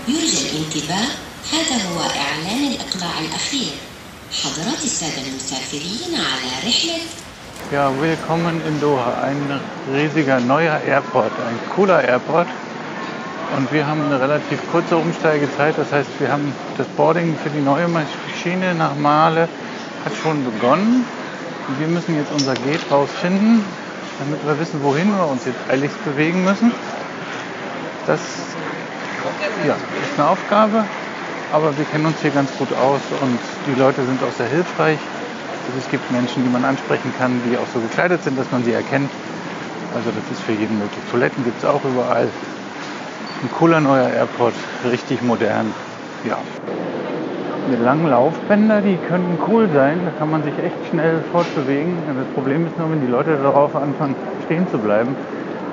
يرجى 0.07 0.37
الانتباه 0.51 1.07
هذا 1.53 1.75
هو 1.89 1.99
إعلان 1.99 2.67
الإقلاع 2.67 3.19
الأخير 3.19 3.71
حضرات 4.43 4.83
السادة 4.83 5.27
المسافرين 5.27 6.15
على 6.15 6.69
رحلة 6.69 6.99
Ja, 7.71 7.89
willkommen 7.99 8.61
in 8.67 8.79
Doha. 8.79 9.23
Ein 9.23 9.59
riesiger 9.91 10.39
neuer 10.39 10.79
Airport, 10.85 11.31
ein 11.47 11.57
cooler 11.75 12.03
Airport. 12.03 12.47
Und 13.57 13.71
wir 13.71 13.87
haben 13.87 14.01
eine 14.05 14.21
relativ 14.21 14.59
kurze 14.71 14.97
Umsteigezeit. 14.97 15.75
Das 15.77 15.91
heißt, 15.91 16.09
wir 16.19 16.31
haben 16.31 16.53
das 16.77 16.85
Boarding 16.95 17.35
für 17.43 17.49
die 17.49 17.61
neue 17.61 17.87
Maschine 17.87 18.75
nach 18.75 18.95
Male 18.95 19.49
hat 20.05 20.13
schon 20.21 20.45
begonnen. 20.45 21.05
Und 21.67 21.79
wir 21.79 21.87
müssen 21.87 22.15
jetzt 22.15 22.31
unser 22.31 22.53
Gate 22.53 22.85
rausfinden, 22.91 23.65
damit 24.19 24.45
wir 24.45 24.59
wissen, 24.59 24.83
wohin 24.83 25.09
wir 25.17 25.27
uns 25.27 25.45
jetzt 25.45 25.59
eiligst 25.67 26.03
bewegen 26.05 26.43
müssen. 26.43 26.71
Das 28.05 28.19
ja, 29.66 29.74
ist 29.74 30.18
eine 30.18 30.28
Aufgabe, 30.28 30.84
aber 31.52 31.76
wir 31.76 31.84
kennen 31.86 32.06
uns 32.06 32.20
hier 32.20 32.30
ganz 32.30 32.50
gut 32.58 32.72
aus 32.72 33.00
und 33.20 33.38
die 33.66 33.78
Leute 33.78 34.04
sind 34.04 34.22
auch 34.22 34.32
sehr 34.32 34.48
hilfreich. 34.48 34.98
Also 35.66 35.78
es 35.78 35.90
gibt 35.90 36.10
Menschen, 36.10 36.42
die 36.42 36.50
man 36.50 36.64
ansprechen 36.64 37.12
kann, 37.18 37.40
die 37.48 37.56
auch 37.56 37.66
so 37.72 37.80
gekleidet 37.80 38.22
sind, 38.22 38.38
dass 38.38 38.50
man 38.50 38.64
sie 38.64 38.72
erkennt. 38.72 39.10
Also 39.94 40.10
das 40.10 40.30
ist 40.30 40.42
für 40.42 40.52
jeden 40.52 40.78
möglich. 40.78 41.02
Toiletten 41.10 41.44
gibt 41.44 41.58
es 41.58 41.64
auch 41.64 41.84
überall. 41.84 42.28
Ein 43.42 43.50
cooler 43.58 43.80
neuer 43.80 44.08
Airport, 44.08 44.54
richtig 44.84 45.22
modern. 45.22 45.72
Ja. 46.24 46.38
Die 47.70 47.82
langen 47.82 48.08
Laufbänder, 48.08 48.80
die 48.80 48.96
können 49.08 49.38
cool 49.48 49.68
sein. 49.74 50.00
Da 50.04 50.12
kann 50.18 50.30
man 50.30 50.42
sich 50.42 50.54
echt 50.58 50.76
schnell 50.90 51.22
fortbewegen. 51.32 51.96
Das 52.16 52.26
Problem 52.34 52.66
ist 52.66 52.78
nur, 52.78 52.90
wenn 52.90 53.00
die 53.00 53.10
Leute 53.10 53.36
darauf 53.42 53.74
anfangen, 53.76 54.16
stehen 54.44 54.66
zu 54.70 54.78
bleiben, 54.78 55.16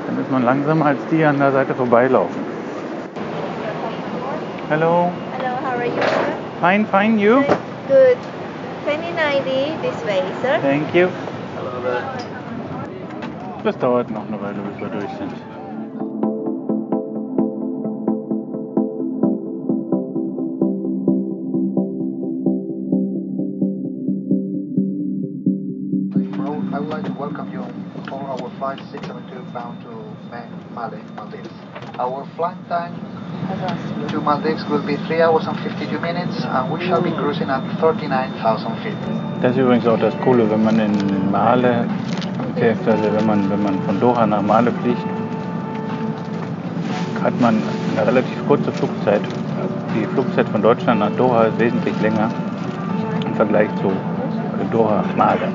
dann 0.07 0.19
ist 0.21 0.31
man 0.31 0.43
langsamer 0.43 0.85
als 0.85 0.99
die 1.11 1.23
an 1.23 1.39
der 1.39 1.51
Seite 1.51 1.75
vorbeilaufen. 1.75 2.56
Hello. 4.69 5.07
Hello, 5.31 5.55
how 5.63 5.77
are 5.77 5.85
you, 5.85 5.93
sir? 5.95 6.59
Fine, 6.59 6.85
fine. 6.87 7.17
You? 7.17 7.35
Good. 7.87 8.17
2090 8.83 9.79
this 9.81 9.95
way, 10.03 10.19
sir. 10.41 10.59
Thank 10.59 10.93
you. 10.93 11.07
Das 13.63 13.77
dauert 13.77 14.09
noch 14.11 14.27
eine 14.27 14.41
Weile, 14.41 14.59
bis 14.59 14.77
wir 14.77 14.89
durch 14.89 15.09
sind. 15.17 15.31
I 26.73 26.79
would 26.79 26.89
like 26.89 27.05
to 27.05 27.13
welcome 27.13 27.51
you 27.53 27.61
on 28.11 28.25
our 28.29 28.51
flight 28.59 28.79
672 28.91 29.53
bound 29.53 29.81
to 29.83 29.89
Male, 30.75 31.01
Maldives. 31.15 31.49
Our 31.97 32.27
flight 32.35 32.57
time 32.67 33.16
to 34.11 34.21
Maldives 34.21 34.63
will 34.69 34.81
be 34.85 34.97
3 35.07 35.21
hours 35.21 35.47
and 35.47 35.57
52 35.59 35.99
minutes 35.99 36.43
and 36.43 36.71
we 36.71 36.85
shall 36.85 37.01
be 37.01 37.11
cruising 37.11 37.49
at 37.49 37.63
39,000 37.79 38.75
feet. 38.83 38.97
Das 39.41 39.51
ist 39.51 39.57
übrigens 39.57 39.87
auch 39.87 39.99
das 39.99 40.13
Coole, 40.21 40.49
wenn 40.49 40.63
man 40.63 40.79
in 40.79 41.31
Male 41.31 41.85
fährt, 42.55 42.87
also 42.87 43.03
wenn 43.13 43.25
man, 43.25 43.49
wenn 43.49 43.61
man 43.63 43.79
von 43.83 43.99
Doha 43.99 44.25
nach 44.25 44.41
Male 44.41 44.71
fliegt, 44.81 45.05
hat 47.23 47.39
man 47.39 47.61
eine 47.95 48.07
relativ 48.07 48.47
kurze 48.47 48.71
Flugzeit. 48.71 49.21
Die 49.95 50.05
Flugzeit 50.05 50.47
von 50.49 50.61
Deutschland 50.61 50.99
nach 50.99 51.11
Doha 51.11 51.43
ist 51.43 51.59
wesentlich 51.59 51.99
länger 52.01 52.29
im 53.25 53.33
Vergleich 53.35 53.69
zu 53.81 53.91
Doha-Male. 54.71 55.49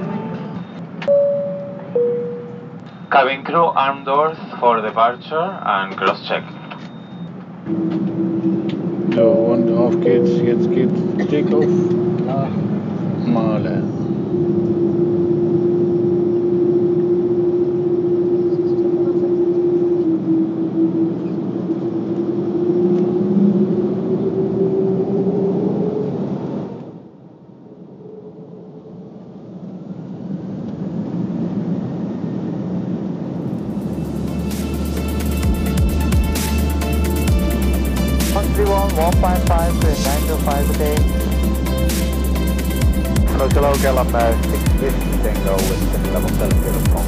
Cabin 3.10 3.44
crew, 3.44 3.72
arm 3.74 4.04
doors 4.04 4.38
for 4.58 4.80
departure 4.80 5.60
and 5.64 5.96
cross-check. 5.96 6.42
So, 9.14 9.22
und 9.22 9.70
auf 9.76 10.00
geht's. 10.00 10.30
Jetzt 10.44 10.70
geht's 10.72 11.00
Takeoff 11.30 11.66
nach 12.26 12.50
Male. 13.26 13.82
155 38.96 39.80
to 39.80 39.88
925 39.88 40.68
a 40.68 40.76
day. 40.76 40.96
Hello, 43.32 43.48
Gallup, 43.80 44.12
uh, 44.12 44.36
6 44.42 44.52
Whiskey 44.80 45.16
Tango 45.24 45.56
with 45.56 46.12
level 46.12 46.28
7 46.28 46.60
beautiful. 46.60 47.00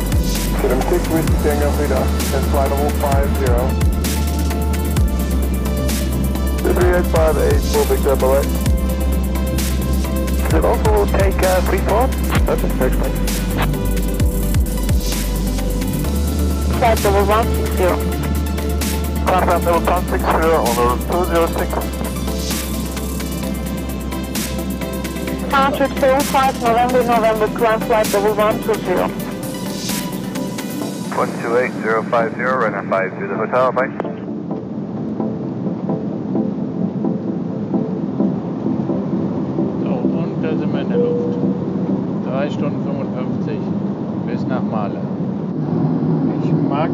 Freedom 0.60 0.80
6 0.80 1.08
Whiskey 1.12 1.36
Tango, 1.44 1.70
Frida, 1.76 2.00
and 2.00 2.44
flight 2.48 2.70
level 2.70 2.88
50. 2.88 3.92
3858, 6.72 7.60
full 7.68 7.84
also 10.64 11.04
take 11.18 11.36
uh, 11.42 11.60
34. 11.68 12.08
That's 12.46 12.64
a 12.64 12.68
link. 12.96 13.14
Flight 16.78 17.04
level 17.04 17.24
160. 17.26 18.23
Contact 19.26 19.64
level 19.64 19.80
160 19.80 20.26
on 20.26 20.98
206. 21.10 22.04
Departure 25.40 25.88
25 25.88 26.62
November, 26.62 27.02
November, 27.04 27.48
climb 27.56 27.80
flight 27.80 28.12
level 28.12 28.34
120. 28.34 29.34
128050, 31.14 32.40
runner 32.42 32.82
5 32.90 33.18
to 33.18 33.26
the 33.28 33.34
hotel, 33.34 33.72
bye. 33.72 34.13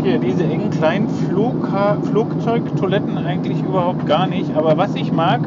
Mag 0.01 0.13
ja 0.13 0.17
diese 0.17 0.45
engen 0.45 0.71
kleinen 0.71 1.11
Flugzeugtoiletten 1.11 3.19
eigentlich 3.19 3.63
überhaupt 3.63 4.07
gar 4.07 4.27
nicht. 4.27 4.57
Aber 4.57 4.79
was 4.79 4.95
ich 4.95 5.13
mag, 5.13 5.43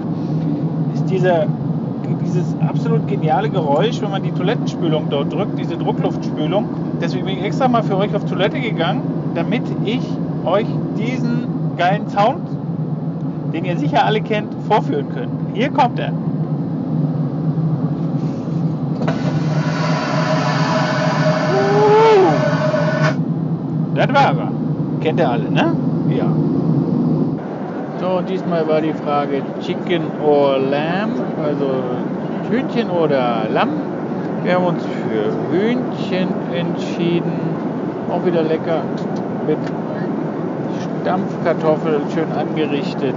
ist 0.94 1.10
dieser, 1.10 1.48
dieses 2.24 2.56
absolut 2.62 3.08
geniale 3.08 3.50
Geräusch, 3.50 4.00
wenn 4.04 4.12
man 4.12 4.22
die 4.22 4.30
Toilettenspülung 4.30 5.08
dort 5.10 5.34
drückt, 5.34 5.58
diese 5.58 5.76
Druckluftspülung. 5.76 6.70
Deswegen 7.02 7.26
bin 7.26 7.40
ich 7.40 7.46
extra 7.46 7.68
mal 7.68 7.82
für 7.82 7.98
euch 7.98 8.14
auf 8.14 8.26
Toilette 8.26 8.60
gegangen, 8.60 9.02
damit 9.34 9.64
ich 9.86 10.04
euch 10.46 10.68
diesen 11.00 11.48
geilen 11.76 12.08
Sound, 12.10 12.48
den 13.54 13.66
ihr 13.66 13.80
sicher 13.80 14.06
alle 14.06 14.22
kennt, 14.22 14.54
vorführen 14.68 15.10
könnt. 15.16 15.32
Hier 15.56 15.72
kommt 15.72 15.98
er. 15.98 16.14
Das 24.08 24.14
war 24.14 24.38
er. 24.38 24.52
Kennt 25.02 25.20
ihr 25.20 25.30
alle, 25.30 25.50
ne? 25.50 25.74
Ja. 26.10 26.26
So, 28.00 28.18
und 28.18 28.30
diesmal 28.30 28.68
war 28.68 28.82
die 28.82 28.94
Frage 28.94 29.42
Chicken 29.62 30.02
or 30.22 30.58
Lamb, 30.58 31.22
also 31.42 31.70
Hühnchen 32.50 32.90
oder 32.90 33.44
Lamm. 33.54 33.70
Wir 34.44 34.56
haben 34.56 34.66
uns 34.66 34.84
für 34.84 35.56
Hühnchen 35.56 36.28
entschieden. 36.54 37.32
Auch 38.12 38.26
wieder 38.26 38.44
lecker 38.44 38.82
mit 39.48 39.58
Stampfkartoffeln, 41.02 42.02
schön 42.14 42.32
angerichtet. 42.34 43.16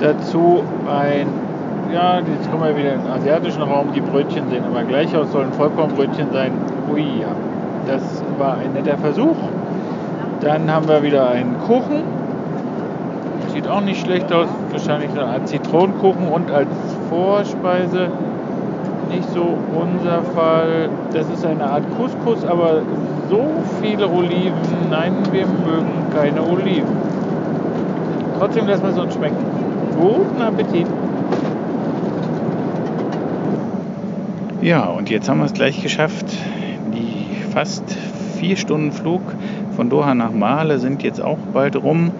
Dazu 0.00 0.62
ein, 0.86 1.28
ja, 1.94 2.18
jetzt 2.18 2.50
kommen 2.50 2.64
wir 2.64 2.76
wieder 2.76 2.94
in 2.94 3.02
den 3.02 3.10
asiatischen 3.10 3.62
Raum. 3.62 3.86
Die 3.94 4.02
Brötchen 4.02 4.50
sehen 4.50 4.64
immer 4.70 4.84
gleich 4.84 5.16
aus, 5.16 5.32
sollen 5.32 5.52
Vollkornbrötchen 5.54 6.30
sein. 6.30 6.52
Ui, 6.92 7.00
ja. 7.00 7.28
Das 7.86 8.22
war 8.38 8.58
ein 8.58 8.74
netter 8.74 8.98
Versuch. 8.98 9.36
Dann 10.42 10.68
haben 10.72 10.88
wir 10.88 11.04
wieder 11.04 11.30
einen 11.30 11.56
Kuchen. 11.60 12.02
Sieht 13.54 13.68
auch 13.68 13.80
nicht 13.80 14.00
schlecht 14.04 14.32
aus. 14.32 14.48
Wahrscheinlich 14.72 15.10
eine 15.10 15.24
Art 15.24 15.46
Zitronenkuchen 15.48 16.26
und 16.26 16.50
als 16.50 16.68
Vorspeise 17.08 18.10
nicht 19.08 19.30
so 19.32 19.56
unser 19.78 20.22
Fall. 20.34 20.88
Das 21.12 21.28
ist 21.28 21.46
eine 21.46 21.64
Art 21.64 21.84
Couscous, 21.96 22.44
aber 22.44 22.82
so 23.30 23.44
viele 23.80 24.08
Oliven. 24.08 24.52
Nein, 24.90 25.12
wir 25.30 25.46
mögen 25.46 26.06
keine 26.12 26.42
Oliven. 26.42 26.96
Trotzdem 28.38 28.66
lassen 28.66 28.82
wir 28.82 28.90
es 28.90 28.98
uns 28.98 29.14
schmecken. 29.14 29.36
Guten 29.96 30.42
Appetit. 30.42 30.86
Ja, 34.60 34.86
und 34.86 35.08
jetzt 35.08 35.28
haben 35.28 35.38
wir 35.38 35.46
es 35.46 35.52
gleich 35.52 35.80
geschafft. 35.82 36.26
Die 36.92 37.26
fast 37.52 37.84
vier 38.40 38.56
Stunden 38.56 38.90
Flug 38.90 39.20
von 39.76 39.90
Doha 39.90 40.14
nach 40.14 40.32
Male 40.32 40.78
sind 40.78 41.02
jetzt 41.02 41.22
auch 41.22 41.38
bald 41.52 41.76
rum. 41.76 42.10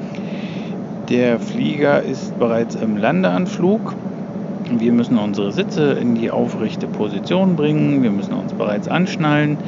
Der 1.09 1.38
Flieger 1.38 2.03
ist 2.03 2.38
bereits 2.38 2.75
im 2.75 2.97
Landeanflug. 2.97 3.95
Wir 4.71 4.93
müssen 4.93 5.19
unsere 5.19 5.53
Sitze 5.53 5.93
in 5.93 6.15
die 6.15 6.31
aufrechte 6.31 6.87
Position 6.87 7.57
bringen. 7.57 8.03
Wir 8.03 8.11
müssen 8.11 8.33
uns 8.33 8.53
bereits 8.53 8.88
anschnallen. 8.88 9.59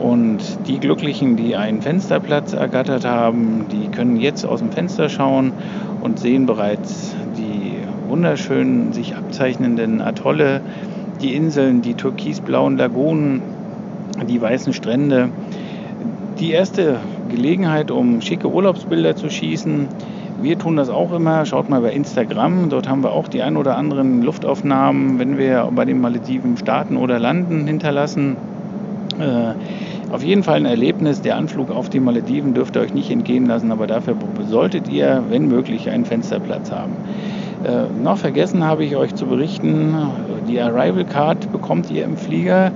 Und 0.00 0.38
die 0.66 0.80
Glücklichen, 0.80 1.36
die 1.36 1.56
einen 1.56 1.82
Fensterplatz 1.82 2.54
ergattert 2.54 3.04
haben, 3.04 3.66
die 3.70 3.88
können 3.88 4.16
jetzt 4.16 4.44
aus 4.46 4.60
dem 4.60 4.72
Fenster 4.72 5.08
schauen 5.08 5.52
und 6.00 6.18
sehen 6.18 6.46
bereits 6.46 7.14
die 7.36 7.74
wunderschönen 8.08 8.92
sich 8.92 9.14
abzeichnenden 9.14 10.00
Atolle, 10.00 10.62
die 11.20 11.34
Inseln, 11.34 11.82
die 11.82 11.94
türkisblauen 11.94 12.78
Lagunen, 12.78 13.42
die 14.26 14.40
weißen 14.40 14.72
Strände. 14.72 15.28
Die 16.38 16.50
erste 16.50 16.96
Gelegenheit, 17.30 17.90
um 17.90 18.20
schicke 18.20 18.48
Urlaubsbilder 18.48 19.16
zu 19.16 19.30
schießen. 19.30 19.88
Wir 20.42 20.58
tun 20.58 20.76
das 20.76 20.88
auch 20.88 21.12
immer. 21.12 21.44
Schaut 21.46 21.68
mal 21.68 21.80
bei 21.80 21.92
Instagram. 21.92 22.70
Dort 22.70 22.88
haben 22.88 23.02
wir 23.02 23.12
auch 23.12 23.28
die 23.28 23.42
ein 23.42 23.56
oder 23.56 23.76
anderen 23.76 24.22
Luftaufnahmen, 24.22 25.18
wenn 25.18 25.38
wir 25.38 25.68
bei 25.74 25.84
den 25.84 26.00
Malediven 26.00 26.56
starten 26.56 26.96
oder 26.96 27.18
landen, 27.18 27.66
hinterlassen. 27.66 28.36
Äh, 29.18 30.12
auf 30.12 30.24
jeden 30.24 30.42
Fall 30.42 30.56
ein 30.56 30.66
Erlebnis. 30.66 31.20
Der 31.20 31.36
Anflug 31.36 31.70
auf 31.70 31.88
die 31.88 32.00
Malediven 32.00 32.54
dürft 32.54 32.76
ihr 32.76 32.82
euch 32.82 32.94
nicht 32.94 33.10
entgehen 33.10 33.46
lassen, 33.46 33.70
aber 33.70 33.86
dafür 33.86 34.16
solltet 34.48 34.88
ihr, 34.88 35.22
wenn 35.28 35.46
möglich, 35.48 35.90
einen 35.90 36.04
Fensterplatz 36.04 36.72
haben. 36.72 36.92
Äh, 37.64 38.02
noch 38.02 38.16
vergessen 38.16 38.64
habe 38.64 38.84
ich 38.84 38.96
euch 38.96 39.14
zu 39.14 39.26
berichten, 39.26 39.94
die 40.48 40.60
Arrival 40.60 41.04
Card 41.04 41.52
bekommt 41.52 41.90
ihr 41.90 42.04
im 42.04 42.16
Flieger. 42.16 42.72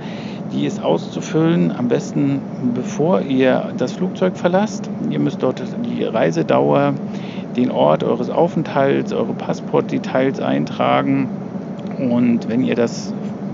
Die 0.51 0.65
ist 0.65 0.81
auszufüllen, 0.81 1.73
am 1.77 1.87
besten 1.87 2.39
bevor 2.73 3.21
ihr 3.21 3.73
das 3.77 3.93
Flugzeug 3.93 4.37
verlasst. 4.37 4.89
Ihr 5.09 5.19
müsst 5.19 5.43
dort 5.43 5.61
die 5.85 6.03
Reisedauer, 6.03 6.93
den 7.55 7.71
Ort 7.71 8.03
eures 8.03 8.29
Aufenthalts, 8.29 9.11
eure 9.13 9.33
Passportdetails 9.33 10.39
eintragen. 10.39 11.27
Und 11.97 12.47
wenn 12.49 12.63
ihr 12.63 12.75
das 12.75 13.13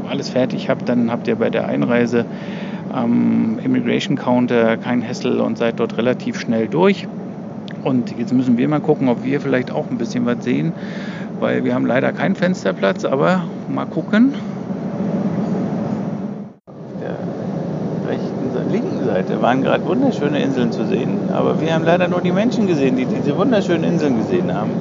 alles 0.09 0.29
fertig 0.29 0.69
habt, 0.69 0.89
dann 0.89 1.11
habt 1.11 1.27
ihr 1.27 1.35
bei 1.35 1.49
der 1.49 1.67
Einreise 1.67 2.25
am 2.91 3.59
Immigration 3.63 4.17
Counter 4.17 4.77
kein 4.77 5.07
Hassel 5.07 5.39
und 5.39 5.57
seid 5.57 5.79
dort 5.79 5.97
relativ 5.97 6.39
schnell 6.39 6.67
durch. 6.67 7.07
Und 7.83 8.17
jetzt 8.17 8.33
müssen 8.33 8.57
wir 8.57 8.67
mal 8.67 8.79
gucken, 8.79 9.07
ob 9.09 9.23
wir 9.23 9.41
vielleicht 9.41 9.71
auch 9.71 9.89
ein 9.89 9.97
bisschen 9.97 10.25
was 10.25 10.43
sehen, 10.43 10.73
weil 11.39 11.63
wir 11.63 11.73
haben 11.73 11.85
leider 11.85 12.11
keinen 12.11 12.35
Fensterplatz, 12.35 13.05
aber 13.05 13.43
mal 13.69 13.85
gucken. 13.85 14.33
Der 17.01 17.15
rechten, 18.07 18.71
linken 18.71 19.00
Seite 19.11 19.41
waren 19.41 19.61
gerade 19.61 19.85
wunderschöne 19.85 20.41
Inseln 20.41 20.71
zu 20.71 20.85
sehen, 20.85 21.29
aber 21.33 21.59
wir 21.59 21.73
haben 21.73 21.83
leider 21.83 22.07
nur 22.07 22.21
die 22.21 22.31
Menschen 22.31 22.65
gesehen, 22.67 22.95
die 22.95 23.05
diese 23.05 23.37
wunderschönen 23.37 23.83
Inseln 23.83 24.17
gesehen 24.17 24.55
haben. 24.55 24.71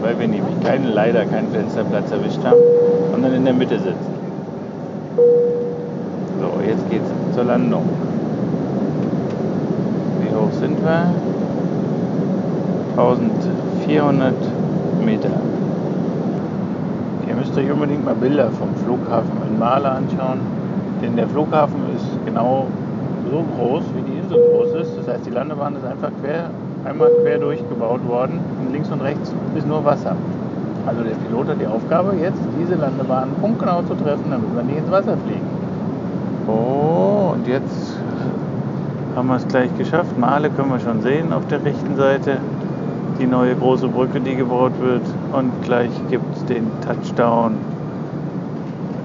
Weil 0.00 0.18
wir 0.18 0.28
nämlich 0.28 0.60
keinen, 0.64 0.92
leider 0.92 1.26
keinen 1.26 1.50
Fensterplatz 1.52 2.10
erwischt 2.10 2.42
haben, 2.42 2.56
sondern 3.10 3.34
in 3.34 3.44
der 3.44 3.52
Mitte 3.52 3.78
sitzen. 3.78 4.14
So, 6.40 6.60
jetzt 6.66 6.88
geht's 6.90 7.08
zur 7.34 7.44
Landung. 7.44 7.86
Wie 10.22 10.34
hoch 10.34 10.52
sind 10.58 10.82
wir? 10.82 11.12
1400 12.96 14.34
Meter. 15.04 15.30
Ihr 17.28 17.34
müsst 17.34 17.56
euch 17.58 17.70
unbedingt 17.70 18.04
mal 18.04 18.14
Bilder 18.14 18.50
vom 18.50 18.74
Flughafen 18.84 19.32
in 19.48 19.58
Male 19.58 19.90
anschauen, 19.90 20.40
denn 21.02 21.16
der 21.16 21.28
Flughafen 21.28 21.91
genau 22.24 22.66
so 23.30 23.44
groß, 23.56 23.82
wie 23.96 24.02
die 24.10 24.18
Insel 24.18 24.38
groß 24.50 24.82
ist. 24.82 24.98
Das 24.98 25.08
heißt, 25.14 25.26
die 25.26 25.30
Landebahn 25.30 25.76
ist 25.76 25.84
einfach 25.84 26.10
quer, 26.22 26.50
einmal 26.84 27.10
quer 27.22 27.38
durchgebaut 27.38 28.06
worden 28.06 28.40
und 28.60 28.72
links 28.72 28.90
und 28.90 29.00
rechts 29.00 29.32
ist 29.56 29.66
nur 29.66 29.84
Wasser. 29.84 30.16
Also 30.86 31.02
der 31.02 31.14
Pilot 31.14 31.48
hat 31.48 31.60
die 31.60 31.66
Aufgabe, 31.66 32.14
jetzt 32.20 32.40
diese 32.60 32.74
Landebahn 32.74 33.28
punktgenau 33.40 33.82
zu 33.82 33.94
treffen, 33.94 34.30
damit 34.30 34.54
wir 34.54 34.62
nicht 34.62 34.78
ins 34.78 34.90
Wasser 34.90 35.16
fliegen. 35.24 35.46
Oh, 36.48 37.32
und 37.34 37.46
jetzt 37.46 37.96
haben 39.14 39.28
wir 39.28 39.36
es 39.36 39.46
gleich 39.46 39.70
geschafft. 39.78 40.18
Male 40.18 40.50
können 40.50 40.70
wir 40.70 40.80
schon 40.80 41.00
sehen 41.02 41.32
auf 41.32 41.46
der 41.46 41.64
rechten 41.64 41.96
Seite. 41.96 42.38
Die 43.20 43.26
neue 43.26 43.54
große 43.54 43.86
Brücke, 43.88 44.20
die 44.20 44.34
gebaut 44.34 44.72
wird. 44.80 45.02
Und 45.32 45.52
gleich 45.62 45.90
gibt 46.10 46.36
es 46.36 46.44
den 46.46 46.66
Touchdown. 46.84 47.52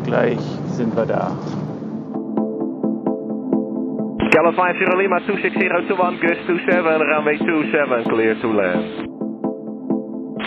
Gleich 0.06 0.40
sind 0.72 0.96
wir 0.96 1.06
da. 1.06 1.32
Gallo 4.38 4.52
50 4.52 4.96
Lima 4.98 5.18
26021, 5.26 6.20
Gus 6.22 6.38
27, 6.46 7.02
runway 7.02 7.38
27, 7.40 8.04
clear 8.04 8.36
to 8.40 8.54
land. 8.54 8.86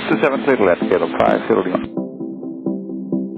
627 0.06 0.44
clear 0.46 0.56
to 0.56 0.62
land, 0.62 0.78
KLM 0.86 1.10
5, 1.18 1.48
zero 1.50 1.62
D. 1.66 1.70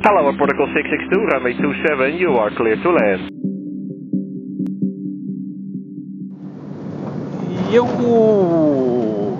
Hello, 0.04 0.28
at 0.28 0.36
protocol 0.36 0.68
662, 0.76 1.24
runway 1.32 1.56
27, 1.56 2.20
you 2.20 2.36
are 2.36 2.50
clear 2.52 2.76
to 2.76 2.90
land. 2.92 3.32
Jo, 7.72 7.88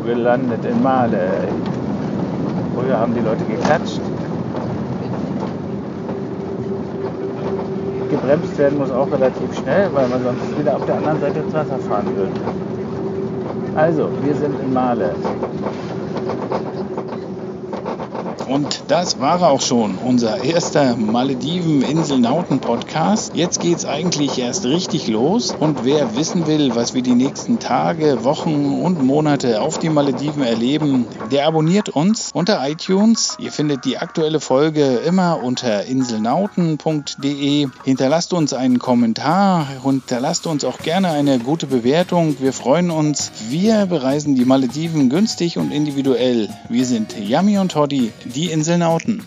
gelandet 0.07 0.65
in 0.65 0.81
Male. 0.81 1.45
Früher 2.75 2.97
haben 2.97 3.13
die 3.13 3.21
Leute 3.21 3.45
geklatscht. 3.45 4.12
Gebremst 8.13 8.59
werden 8.59 8.77
muss 8.77 8.91
auch 8.91 9.11
relativ 9.11 9.57
schnell, 9.57 9.89
weil 9.95 10.07
man 10.07 10.23
sonst 10.23 10.59
wieder 10.59 10.77
auf 10.77 10.85
der 10.85 10.97
anderen 10.97 11.19
Seite 11.19 11.41
ins 11.41 11.55
Wasser 11.55 11.79
fahren 11.79 12.15
würde. 12.15 12.35
Also, 13.75 14.11
wir 14.23 14.35
sind 14.35 14.61
in 14.61 14.71
Male. 14.71 15.15
Und 18.47 18.83
das 18.89 19.19
war 19.19 19.41
auch 19.49 19.63
schon 19.63 19.97
unser 19.97 20.45
erster 20.45 20.95
Malediven-Inselnauten-Podcast. 20.95 22.82
Jetzt 23.35 23.61
geht's 23.61 23.85
eigentlich 23.85 24.39
erst 24.39 24.65
richtig 24.67 25.09
los. 25.09 25.55
Und 25.59 25.85
wer 25.85 26.17
wissen 26.17 26.47
will, 26.47 26.75
was 26.75 26.95
wir 26.95 27.03
die 27.03 27.15
nächsten 27.15 27.59
Tage, 27.59 28.25
Wochen 28.25 28.83
und 28.83 29.03
Monate 29.03 29.61
auf 29.61 29.79
die 29.79 29.89
Malediven 29.89 30.43
erleben, 30.43 31.07
der 31.31 31.47
abonniert 31.47 31.89
uns 31.89 32.31
unter 32.35 32.67
iTunes. 32.69 33.37
Ihr 33.39 33.53
findet 33.53 33.85
die 33.85 33.99
aktuelle 33.99 34.41
Folge 34.41 34.97
immer 34.97 35.43
unter 35.43 35.85
inselnauten.de. 35.85 37.69
Hinterlasst 37.85 38.33
uns 38.33 38.53
einen 38.53 38.79
Kommentar 38.79 39.67
hinterlasst 39.83 40.47
uns 40.47 40.65
auch 40.65 40.79
gerne 40.79 41.11
eine 41.11 41.39
gute 41.39 41.67
Bewertung. 41.67 42.37
Wir 42.41 42.53
freuen 42.53 42.91
uns. 42.91 43.33
Wir 43.49 43.87
bereisen 43.87 44.35
die 44.35 44.45
Malediven 44.45 45.09
günstig 45.09 45.59
und 45.59 45.71
individuell. 45.71 46.49
Wir 46.69 46.85
sind 46.85 47.19
Yami 47.19 47.59
und 47.59 47.73
Toddy, 47.73 48.13
die 48.25 48.51
Inselnauten. 48.51 49.23